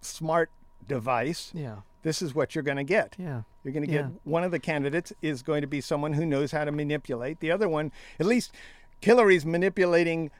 [0.00, 0.50] smart
[0.86, 1.76] device, Yeah.
[2.02, 3.14] this is what you're going to get.
[3.18, 3.42] Yeah.
[3.64, 4.02] You're going to Yeah.
[4.02, 7.38] get one of the candidates is going to be someone who knows how to manipulate.
[7.40, 8.52] The other one, at least,
[9.00, 10.30] Hillary's manipulating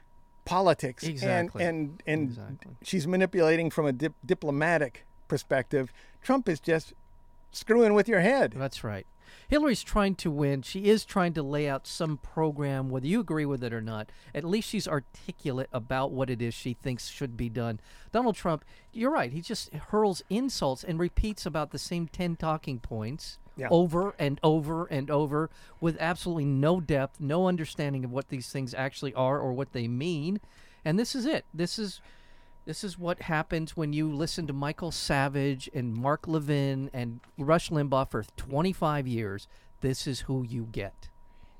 [0.45, 1.63] politics, Exactly.
[1.63, 2.71] and and and Exactly.
[2.83, 5.93] she's manipulating from a dip- diplomatic perspective.
[6.21, 6.93] Trump is just
[7.51, 8.53] screwing with your head.
[8.57, 9.05] That's right.
[9.47, 10.61] Hillary's trying to win.
[10.61, 14.09] She is trying to lay out some program, whether you agree with it or not.
[14.33, 17.79] At least she's articulate about what it is she thinks should be done.
[18.11, 19.31] Donald Trump, you're right.
[19.31, 23.67] He just hurls insults and repeats about the same 10 talking points Yeah.
[23.69, 28.73] over and over and over with absolutely no depth, no understanding of what these things
[28.73, 30.39] actually are or what they mean.
[30.85, 31.45] And this is it.
[31.53, 32.01] This is
[32.65, 37.69] this is what happens when you listen to Michael Savage and Mark Levin and Rush
[37.69, 39.47] Limbaugh for 25 years.
[39.81, 41.09] This is who you get.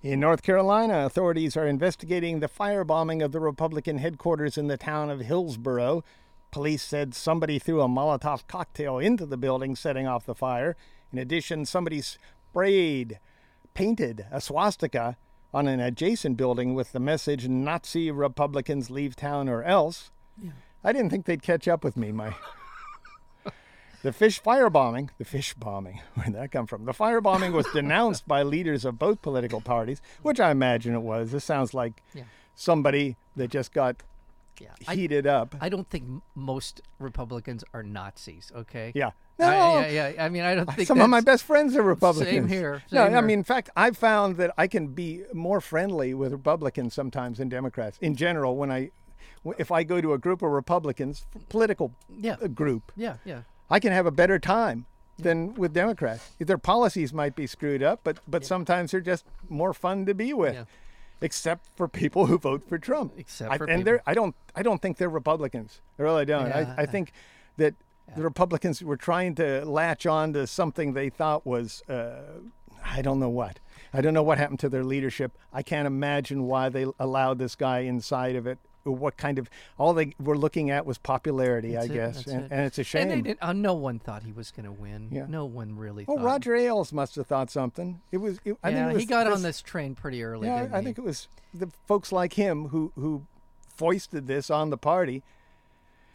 [0.02, 5.10] In North Carolina, authorities are investigating the firebombing of the Republican headquarters in the town
[5.10, 6.04] of Hillsborough.
[6.52, 10.76] Police said somebody threw a Molotov cocktail into the building, setting off the fire.
[11.12, 13.20] In addition, somebody sprayed,
[13.74, 15.18] painted a swastika
[15.54, 20.12] on an adjacent building with the message Nazi Republicans leave town or else.
[20.84, 22.36] I didn't think they'd catch up with me, my.
[24.02, 26.84] The fish firebombing, the fish bombing, where'd that come from?
[26.84, 31.32] The firebombing was denounced by leaders of both political parties, which I imagine it was.
[31.32, 32.24] This sounds like Yeah.
[32.54, 34.04] somebody that just got
[34.60, 34.68] Yeah.
[34.90, 35.56] I, heated up.
[35.62, 38.92] I don't think most Republicans are Nazis, okay?
[38.94, 39.12] yeah.
[39.40, 40.26] I- No, yeah, yeah.
[40.26, 42.30] I mean, I don't think some of my best friends are Republicans.
[42.30, 45.62] Same here, no, same I mean, in fact, I've found that I can be more
[45.62, 47.98] friendly with Republicans sometimes than Democrats.
[48.02, 48.92] In general, when I,
[49.58, 52.38] if I go to a group of Republicans, political Yeah.
[52.42, 53.42] uh, group, Yeah, yeah.
[53.70, 54.86] I can have a better time
[55.18, 56.32] than with Democrats.
[56.40, 60.34] Their policies might be screwed up, but but sometimes they're just more fun to be
[60.34, 60.54] with.
[60.56, 60.66] Yeah.
[61.22, 63.14] Except for people who vote for Trump.
[63.18, 63.86] Except I, for and people.
[63.86, 65.82] they're I don't I don't think they're Republicans.
[65.98, 66.48] I really don't.
[66.48, 67.12] Yeah, I, I think
[67.58, 67.76] that
[68.16, 72.22] the Republicans were trying to latch on to something they thought was uh,
[72.84, 73.60] I don't know what.
[73.94, 75.32] I don't know what happened to their leadership.
[75.54, 79.94] I can't imagine why they allowed this guy inside of it what kind of all
[79.94, 82.52] they were looking at was popularity, That's I it, guess, and, it.
[82.52, 83.24] and it's a And shame.
[83.24, 85.10] didn't, uh, no one thought he was going to win.
[85.12, 85.26] Yeah.
[85.30, 86.22] No one really thought.
[86.22, 88.02] Roger Ailes must have thought something.
[88.12, 88.40] It was.
[88.46, 90.48] It, I yeah, think it was he got this, on this train pretty early.
[90.48, 90.86] Yeah, I he?
[90.86, 93.24] think it was the folks like him who who
[93.76, 95.24] foisted this on the party.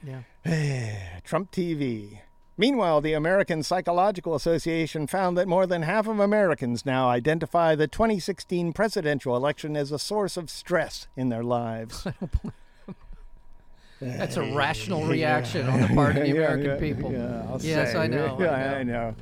[0.04, 0.22] Yeah.
[1.24, 2.20] Trump TV.
[2.60, 7.86] Meanwhile, the American Psychological Association found that more than half of Americans now identify the
[7.86, 12.04] 2016 presidential election as a source of stress in their lives.
[14.00, 17.12] That's a rational reaction on the part of the American yeah, people.
[17.12, 17.98] Yeah, I'll Yes, say.
[17.98, 18.50] I know, Yeah.
[18.50, 18.76] I know.
[18.76, 19.14] I know.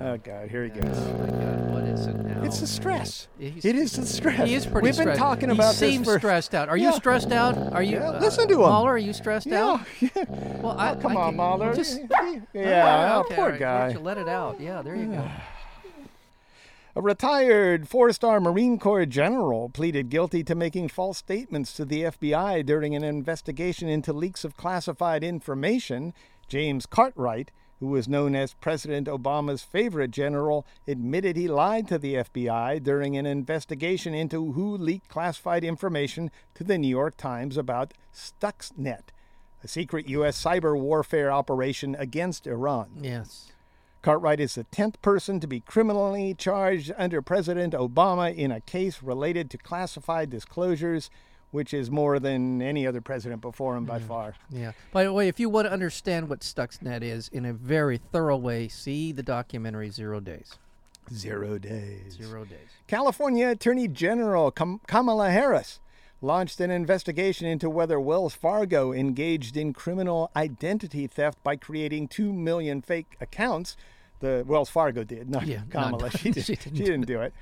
[0.00, 0.84] Oh God, here he goes.
[0.84, 1.20] Oh goes.
[1.32, 2.42] my God, what is it now?
[2.44, 3.28] It's the stress.
[3.38, 4.48] He's- It is the stress.
[4.48, 5.18] He is pretty We've been stressed.
[5.18, 6.18] talking he about seems this for.
[6.20, 6.68] stressed out.
[6.68, 7.56] Are you stressed out?
[7.72, 7.96] Are you?
[7.96, 8.60] Yeah, uh, listen to him.
[8.60, 9.80] Mahler, are you stressed Yeah, out?
[10.00, 10.10] yeah.
[10.62, 11.74] Well, I, Come I on, Mahler.
[11.74, 12.00] Just,
[12.54, 13.96] yeah, okay, poor right, guy.
[13.96, 14.60] let it out.
[14.60, 15.28] Yeah, there you go.
[16.94, 22.02] A retired four star Marine Corps general pleaded guilty to making false statements to the
[22.02, 26.12] FBI during an investigation into leaks of classified information.
[26.48, 27.50] James Cartwright,
[27.82, 33.16] who was known as President Obama's favorite general, admitted he lied to the FBI during
[33.16, 39.08] an investigation into who leaked classified information to the New York Times about Stuxnet,
[39.64, 40.40] a secret U.S.
[40.40, 42.88] cyber warfare operation against Iran.
[43.00, 43.50] Yes.
[44.00, 49.02] Cartwright is the 10th person to be criminally charged under President Obama in a case
[49.02, 51.10] related to classified disclosures,
[51.52, 54.34] which is more than any other president before him by far.
[54.50, 54.72] Yeah.
[54.92, 58.36] By the way, if you want to understand what Stuxnet is in a very thorough
[58.36, 60.58] way, see the documentary Zero Days.
[61.12, 62.14] Zero days.
[62.20, 62.68] Zero Days.
[62.86, 65.80] California Attorney General Kam- Kamala Harris
[66.22, 72.32] launched an investigation into whether Wells Fargo engaged in criminal identity theft by creating 2
[72.32, 73.76] million fake accounts.
[74.20, 76.02] The Wells Fargo did, not Yeah, Kamala.
[76.02, 76.84] not- she, did, she she didn't.
[76.86, 77.34] didn't do it.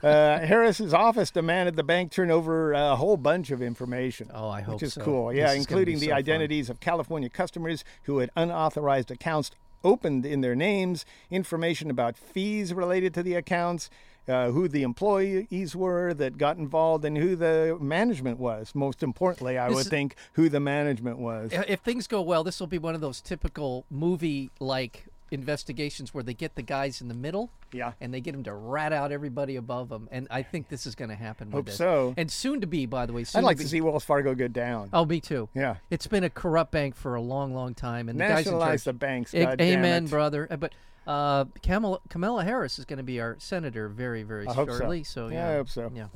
[0.10, 4.30] Uh, Harris's office demanded the bank turn over a whole bunch of information.
[4.32, 5.02] Oh, I hope Which is so.
[5.02, 5.32] cool.
[5.32, 6.18] Yeah, is gonna including the so fun.
[6.18, 9.50] identities of California customers who had unauthorized accounts
[9.84, 13.90] opened in their names, information about fees related to the accounts,
[14.28, 18.74] uh, who the employees were that got involved, and who the management was.
[18.74, 21.50] Most importantly, I This would think who the management was.
[21.52, 26.34] If things go well, this will be one of those typical movie-like investigations where they
[26.34, 27.92] get the guys in the middle Yeah.
[28.00, 30.08] and they get them to rat out everybody above them.
[30.10, 31.48] And I think this is going to happen.
[31.48, 31.76] with Hope this.
[31.76, 32.14] so.
[32.16, 33.24] And soon to be, by the way.
[33.24, 34.90] Soon I'd like be, to see Wells Fargo go down.
[34.92, 35.48] Oh, me too.
[35.54, 35.76] Yeah.
[35.90, 38.68] It's been a corrupt bank for a long, long time, and the guys in Nationalize
[38.68, 38.84] charge.
[38.84, 39.32] the banks.
[39.32, 40.10] Damn Amen, it.
[40.10, 40.48] brother.
[40.50, 40.72] Uh, But
[41.06, 44.78] uh, Kamala, Kamala Harris is going to be our senator very, very I hope so.
[44.78, 45.04] shortly.
[45.04, 45.90] So Yeah, yeah, I hope so.
[45.94, 46.06] Yeah.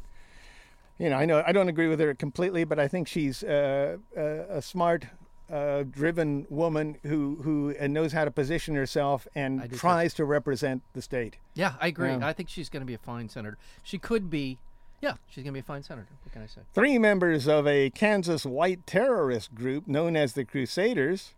[0.98, 3.96] you know, I know I don't agree with her completely, but I think she's uh,
[4.16, 5.06] a, a smart,
[5.52, 11.02] uh, driven woman who who knows how to position herself and tries to represent the
[11.02, 11.36] state.
[11.54, 12.10] Yeah, I agree.
[12.10, 12.26] Yeah.
[12.26, 13.58] I think she's going to be a fine senator.
[13.82, 14.58] She could be.
[15.00, 16.08] Yeah, she's going to be a fine senator.
[16.22, 16.62] What can I say?
[16.72, 21.34] Three members of a Kansas white terrorist group known as the Crusaders.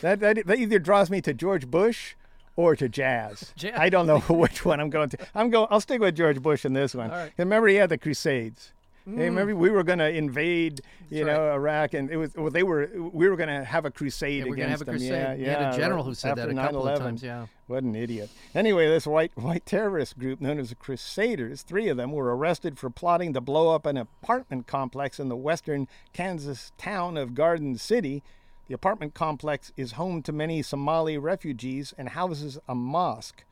[0.00, 2.14] That that, that either draws me to George Bush
[2.54, 3.52] or to jazz.
[3.56, 3.72] Jazz.
[3.76, 5.18] I don't know which one I'm going to.
[5.34, 5.66] I'm going.
[5.70, 7.10] I'll stick with George Bush in this one.
[7.10, 7.32] Right.
[7.38, 8.72] Remember, he had the Crusades.
[9.08, 9.16] Mm.
[9.16, 10.80] Hey, remember we were going to invade,
[11.10, 12.88] you That's know, Iraq, and it was well, they were.
[12.94, 14.94] We were going to have a crusade Yeah, we're going to against have a them.
[14.96, 15.10] crusade.
[15.10, 17.02] Yeah, You had a general who said that a couple of 9/11.
[17.02, 17.22] times.
[17.22, 17.46] Yeah.
[17.66, 18.30] What an idiot.
[18.54, 22.78] Anyway, this white white terrorist group known as the Crusaders, three of them were arrested
[22.78, 27.76] for plotting to blow up an apartment complex in the western Kansas town of Garden
[27.78, 28.22] City.
[28.68, 33.44] The apartment complex is home to many Somali refugees and houses a mosque.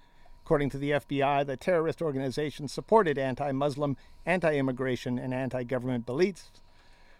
[0.50, 3.96] According to the FBI, the terrorist organization supported anti Muslim,
[4.26, 6.50] anti immigration, and anti government beliefs.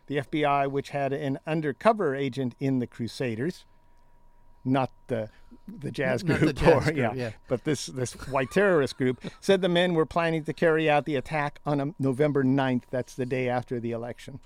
[0.09, 3.67] The FBI, which had an undercover agent in the Crusaders,
[4.65, 5.31] not the
[5.69, 7.31] the jazz Not group, the jazz or group, yeah, yeah.
[7.47, 11.15] but this this white terrorist group said the men were planning to carry out the
[11.15, 12.83] attack on um, November 9th.
[12.91, 14.41] That's the day after the election.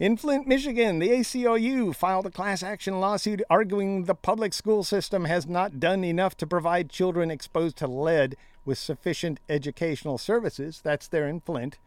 [0.00, 5.24] In Flint, Michigan, the ACLU filed a class action lawsuit arguing the public school system
[5.24, 10.80] has not done enough to provide children exposed to lead with sufficient educational services.
[10.82, 11.78] That's there in Flint.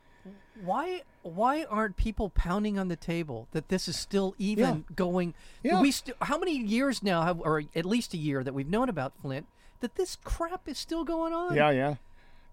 [0.64, 5.34] Why why aren't people pounding on the table that this is still even going?
[5.62, 5.82] Yeah.
[5.82, 8.88] We st- how many years now have, or at least a year that we've known
[8.88, 9.47] about Flint
[9.82, 11.55] that this crap is still going on?
[11.55, 11.95] Yeah, yeah.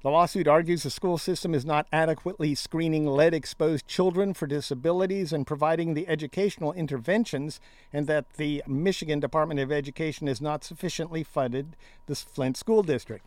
[0.04, 5.32] The lawsuit argues the school system is not adequately screening lead exposed children for disabilities
[5.32, 7.58] and providing the educational interventions,
[7.90, 11.74] and that the Michigan Department of Education has not sufficiently funded
[12.04, 13.24] the Flint School District.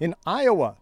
[0.00, 0.78] In Iowa,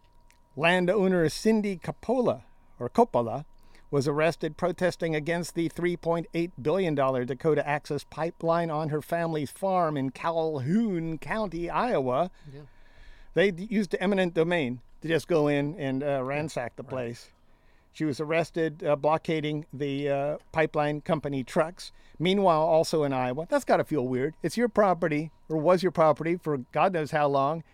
[0.56, 2.44] landowner Cindy Coppola,
[2.80, 3.44] or Coppola,
[3.90, 10.12] was arrested protesting against the $3.8 billion Dakota Access Pipeline on her family's farm in
[10.12, 12.30] Calhoun County, Iowa.
[12.50, 12.62] Yeah.
[13.34, 17.30] They used eminent domain to just go in and uh, ransack the place.
[17.92, 21.92] She was arrested uh, blockading the uh, pipeline company trucks.
[22.18, 24.34] Meanwhile, also in Iowa, that's got to feel weird.
[24.42, 27.64] It's your property, or was your property for God knows how long.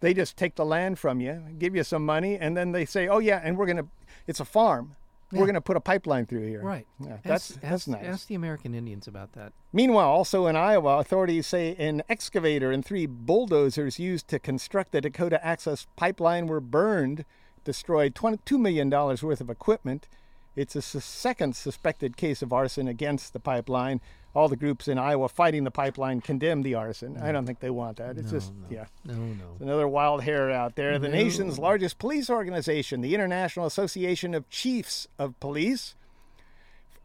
[0.00, 3.08] They just take the land from you, give you some money, and then they say,
[3.08, 3.86] "Oh yeah, and we're gonna.
[4.26, 4.94] It's a farm.
[5.32, 6.86] We're gonna put a pipeline through here." Right.
[7.00, 8.04] Yeah, Ask- that's that's ask- nice.
[8.06, 9.52] Ask the American Indians about that.
[9.72, 15.00] Meanwhile, also in Iowa, authorities say an excavator and three bulldozers used to construct the
[15.00, 17.24] Dakota Access Pipeline were burned,
[17.64, 20.08] destroyed $22 million worth of equipment.
[20.56, 24.00] It's a second suspected case of arson against the pipeline.
[24.34, 27.16] All the groups in Iowa fighting the pipeline condemn the arson.
[27.16, 28.18] I don't think they want that.
[28.18, 28.84] It's just, yeah.
[29.04, 29.56] No, no.
[29.58, 30.98] Another wild hair out there.
[30.98, 35.94] The nation's largest police organization, the International Association of Chiefs of Police,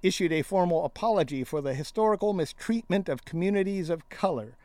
[0.03, 4.57] issued a formal apology for the historical mistreatment of communities of color.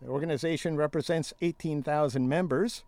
[0.00, 2.84] The organization represents 18,000 members.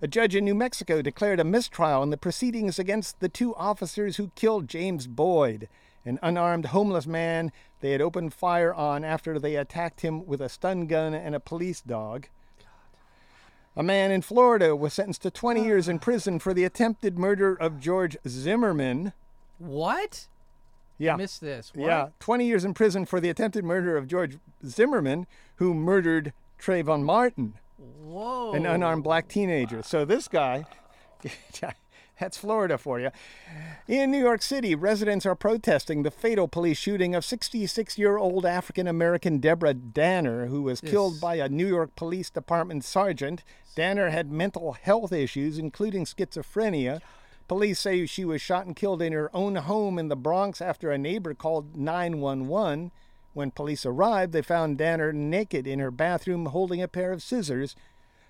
[0.00, 4.16] A judge in New Mexico declared a mistrial in the proceedings against the two officers
[4.16, 5.68] who killed James Boyd,
[6.04, 10.48] an unarmed homeless man they had opened fire on after they attacked him with a
[10.48, 12.28] stun gun and a police dog.
[13.74, 15.64] A man in Florida was sentenced to 20 ah.
[15.64, 19.12] years in prison for the attempted murder of George Zimmerman.
[19.58, 20.28] What?
[20.98, 21.14] Yeah.
[21.14, 21.72] I missed this.
[21.74, 21.86] What?
[21.86, 25.26] Yeah, 20 years in prison for the attempted murder of George Zimmerman,
[25.56, 27.54] who murdered Trayvon Martin,
[28.04, 28.52] Whoa.
[28.52, 29.82] an unarmed black teenager.
[29.82, 30.66] So this guy,
[32.22, 33.10] that's Florida for you.
[33.88, 38.46] In New York City, residents are protesting the fatal police shooting of 66 year old
[38.46, 43.42] African American Deborah Danner, who was killed by a New York Police Department sergeant.
[43.74, 47.00] Danner had mental health issues, including schizophrenia.
[47.48, 50.92] Police say she was shot and killed in her own home in the Bronx after
[50.92, 52.92] a neighbor called 911.
[53.34, 57.74] When police arrived, they found Danner naked in her bathroom holding a pair of scissors.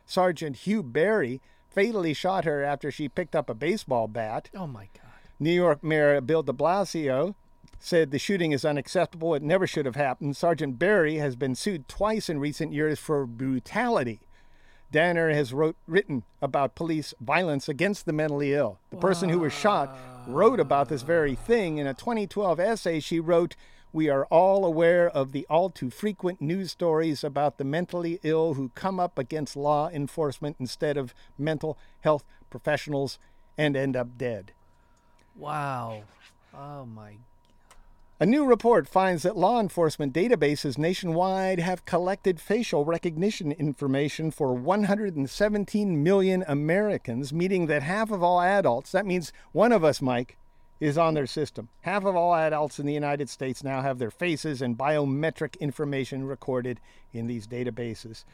[0.07, 1.43] Sergeant Hugh Barry
[1.75, 4.51] fatally shot her after she picked up a baseball bat.
[4.55, 5.13] Oh my God.
[5.39, 7.35] New York Mayor Bill de Blasio
[7.79, 9.35] said the shooting is unacceptable.
[9.35, 10.37] It never should have happened.
[10.37, 14.21] Sergeant Barry has been sued twice in recent years for brutality.
[14.93, 18.79] Danner has wrote, written about police violence against the mentally ill.
[18.91, 19.97] The person who was shot
[20.29, 21.79] wrote about this very thing.
[21.79, 23.57] In a 2012 essay, she wrote,
[23.93, 28.55] We are all aware of the all too frequent news stories about the mentally ill
[28.55, 33.19] who come up against law enforcement instead of mental health professionals
[33.59, 34.53] and end up dead.
[35.37, 36.05] Wow.
[36.55, 37.17] Oh my.
[38.19, 44.55] A new report finds that law enforcement databases nationwide have collected facial recognition information for
[44.55, 50.37] 117 million Americans, meaning that half of all adults, that means one of us, Mike,
[50.81, 51.69] is on their system.
[51.83, 56.25] Half of all adults in the United States now have their faces and biometric information
[56.25, 56.81] recorded
[57.13, 58.25] in these databases.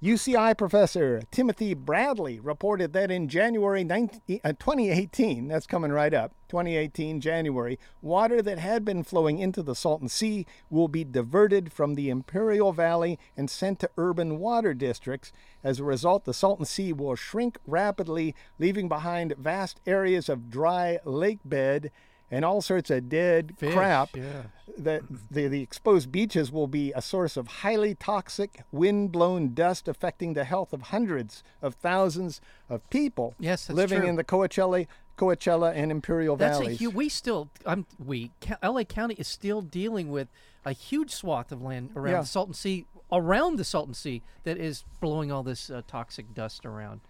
[0.00, 6.30] UCI professor Timothy Bradley reported that in January 19, uh, 2018, that's coming right up,
[6.48, 11.96] 2018 January, water that had been flowing into the Salton Sea will be diverted from
[11.96, 15.32] the Imperial Valley and sent to urban water districts.
[15.64, 21.00] As a result, the Salton Sea will shrink rapidly, leaving behind vast areas of dry
[21.04, 21.90] lake bed
[22.30, 24.42] and all sorts of dead Fish, crap yeah.
[24.76, 30.34] the, the the exposed beaches will be a source of highly toxic wind-blown dust affecting
[30.34, 34.08] the health of hundreds of thousands of people Yes, that's living true.
[34.08, 36.94] in the Coachella, Coachella and Imperial That's a huge.
[36.94, 37.48] We still.
[37.66, 37.86] I'm.
[37.98, 38.30] We.
[38.62, 38.84] L.A.
[38.84, 40.28] County is still dealing with
[40.64, 42.20] a huge swath of land around Yeah.
[42.20, 46.64] the Salton Sea, around the Salton Sea, that is blowing all this uh, toxic dust
[46.66, 47.00] around.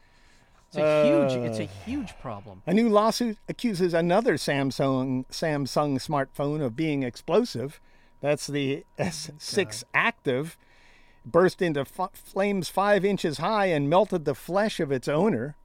[0.68, 1.32] It's a huge.
[1.50, 1.68] It's a Uh.
[1.86, 2.62] huge problem.
[2.66, 7.80] A new lawsuit accuses another Samsung Samsung smartphone of being explosive.
[8.20, 10.56] That's the S6 Active.
[11.24, 15.56] Burst into f- flames five inches high and melted the flesh of its owner.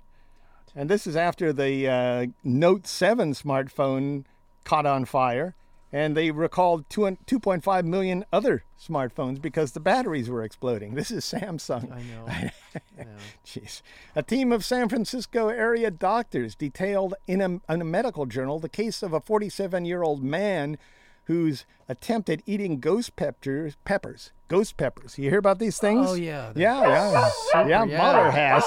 [0.76, 4.26] And this is after the uh, Note 7 smartphone
[4.64, 5.56] caught on fire.
[5.94, 10.96] And they recalled 2.5 million other smartphones because the batteries were exploding.
[10.96, 11.92] This is Samsung.
[11.94, 12.50] I know.
[12.98, 13.06] Yeah.
[13.46, 13.82] Jeez.
[14.16, 18.68] A team of San Francisco area doctors detailed in a, in a medical journal the
[18.70, 20.80] case of a 47 year old man
[21.26, 23.78] who's attempted eating ghost peppers.
[23.86, 24.32] Peppers.
[24.48, 25.18] Ghost peppers.
[25.20, 26.08] You hear about these things?
[26.10, 27.30] Oh, yeah, Yeah, yeah.
[27.52, 27.98] super, yeah, yeah.
[27.98, 28.64] Mahler has.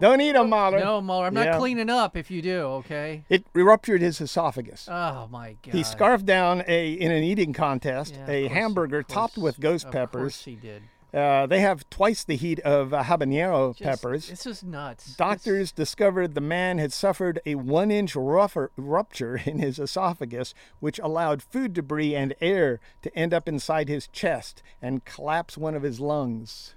[0.00, 0.80] Don't eat them, Mahler.
[0.80, 1.58] No, Mueller, I'm not Yeah.
[1.58, 2.60] cleaning up if you do.
[2.62, 3.24] Okay.
[3.28, 4.88] It ruptured his esophagus.
[4.90, 5.74] Oh my God.
[5.74, 9.60] he scarfed down a in an eating contest Yeah, a course- hamburger of topped with
[9.60, 10.20] ghost of peppers.
[10.20, 10.82] course he did.
[11.12, 14.28] Uh, they have twice the heat of uh, habanero Just- peppers.
[14.28, 15.06] This is nuts.
[15.06, 20.54] It's- Doctors discovered the man had suffered a one inch rougher rupture in his esophagus,
[20.78, 25.74] which allowed food debris and air to end up inside his chest and collapse one
[25.74, 26.74] of his lungs.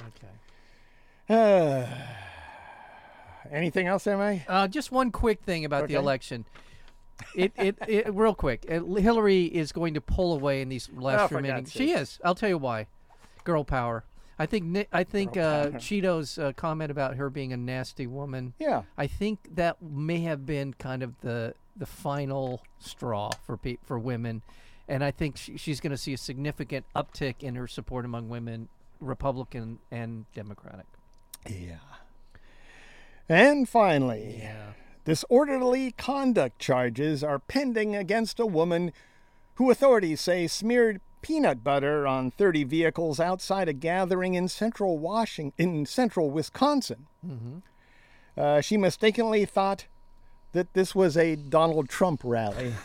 [0.00, 0.32] Okay.
[3.52, 4.44] anything else, M.A.?
[4.48, 6.44] Uh, just one quick thing about the election.
[7.34, 8.68] It, it, it real quick.
[8.68, 11.64] Hillary is going to pull away in these last Oh, remaining.
[11.64, 12.18] She is.
[12.22, 12.86] I'll tell you why.
[13.44, 14.04] Girl power.
[14.38, 14.86] I think.
[14.92, 18.52] I think uh, Cheeto's uh, comment about her being a nasty woman.
[18.58, 18.82] Yeah.
[18.98, 23.98] I think that may have been kind of the the final straw for pe- for
[23.98, 24.42] women,
[24.86, 28.28] and I think she, she's going to see a significant uptick in her support among
[28.28, 28.68] women,
[29.00, 30.84] Republican and Democratic.
[31.48, 31.76] Yeah.
[33.28, 34.72] And finally, Yeah.
[35.04, 38.92] disorderly conduct charges are pending against a woman
[39.54, 45.52] who authorities say smeared peanut butter on 30 vehicles outside a gathering in central Washington,
[45.58, 47.06] in central Wisconsin.
[48.36, 49.86] Uh, she mistakenly thought
[50.52, 52.74] that this was a Donald Trump rally.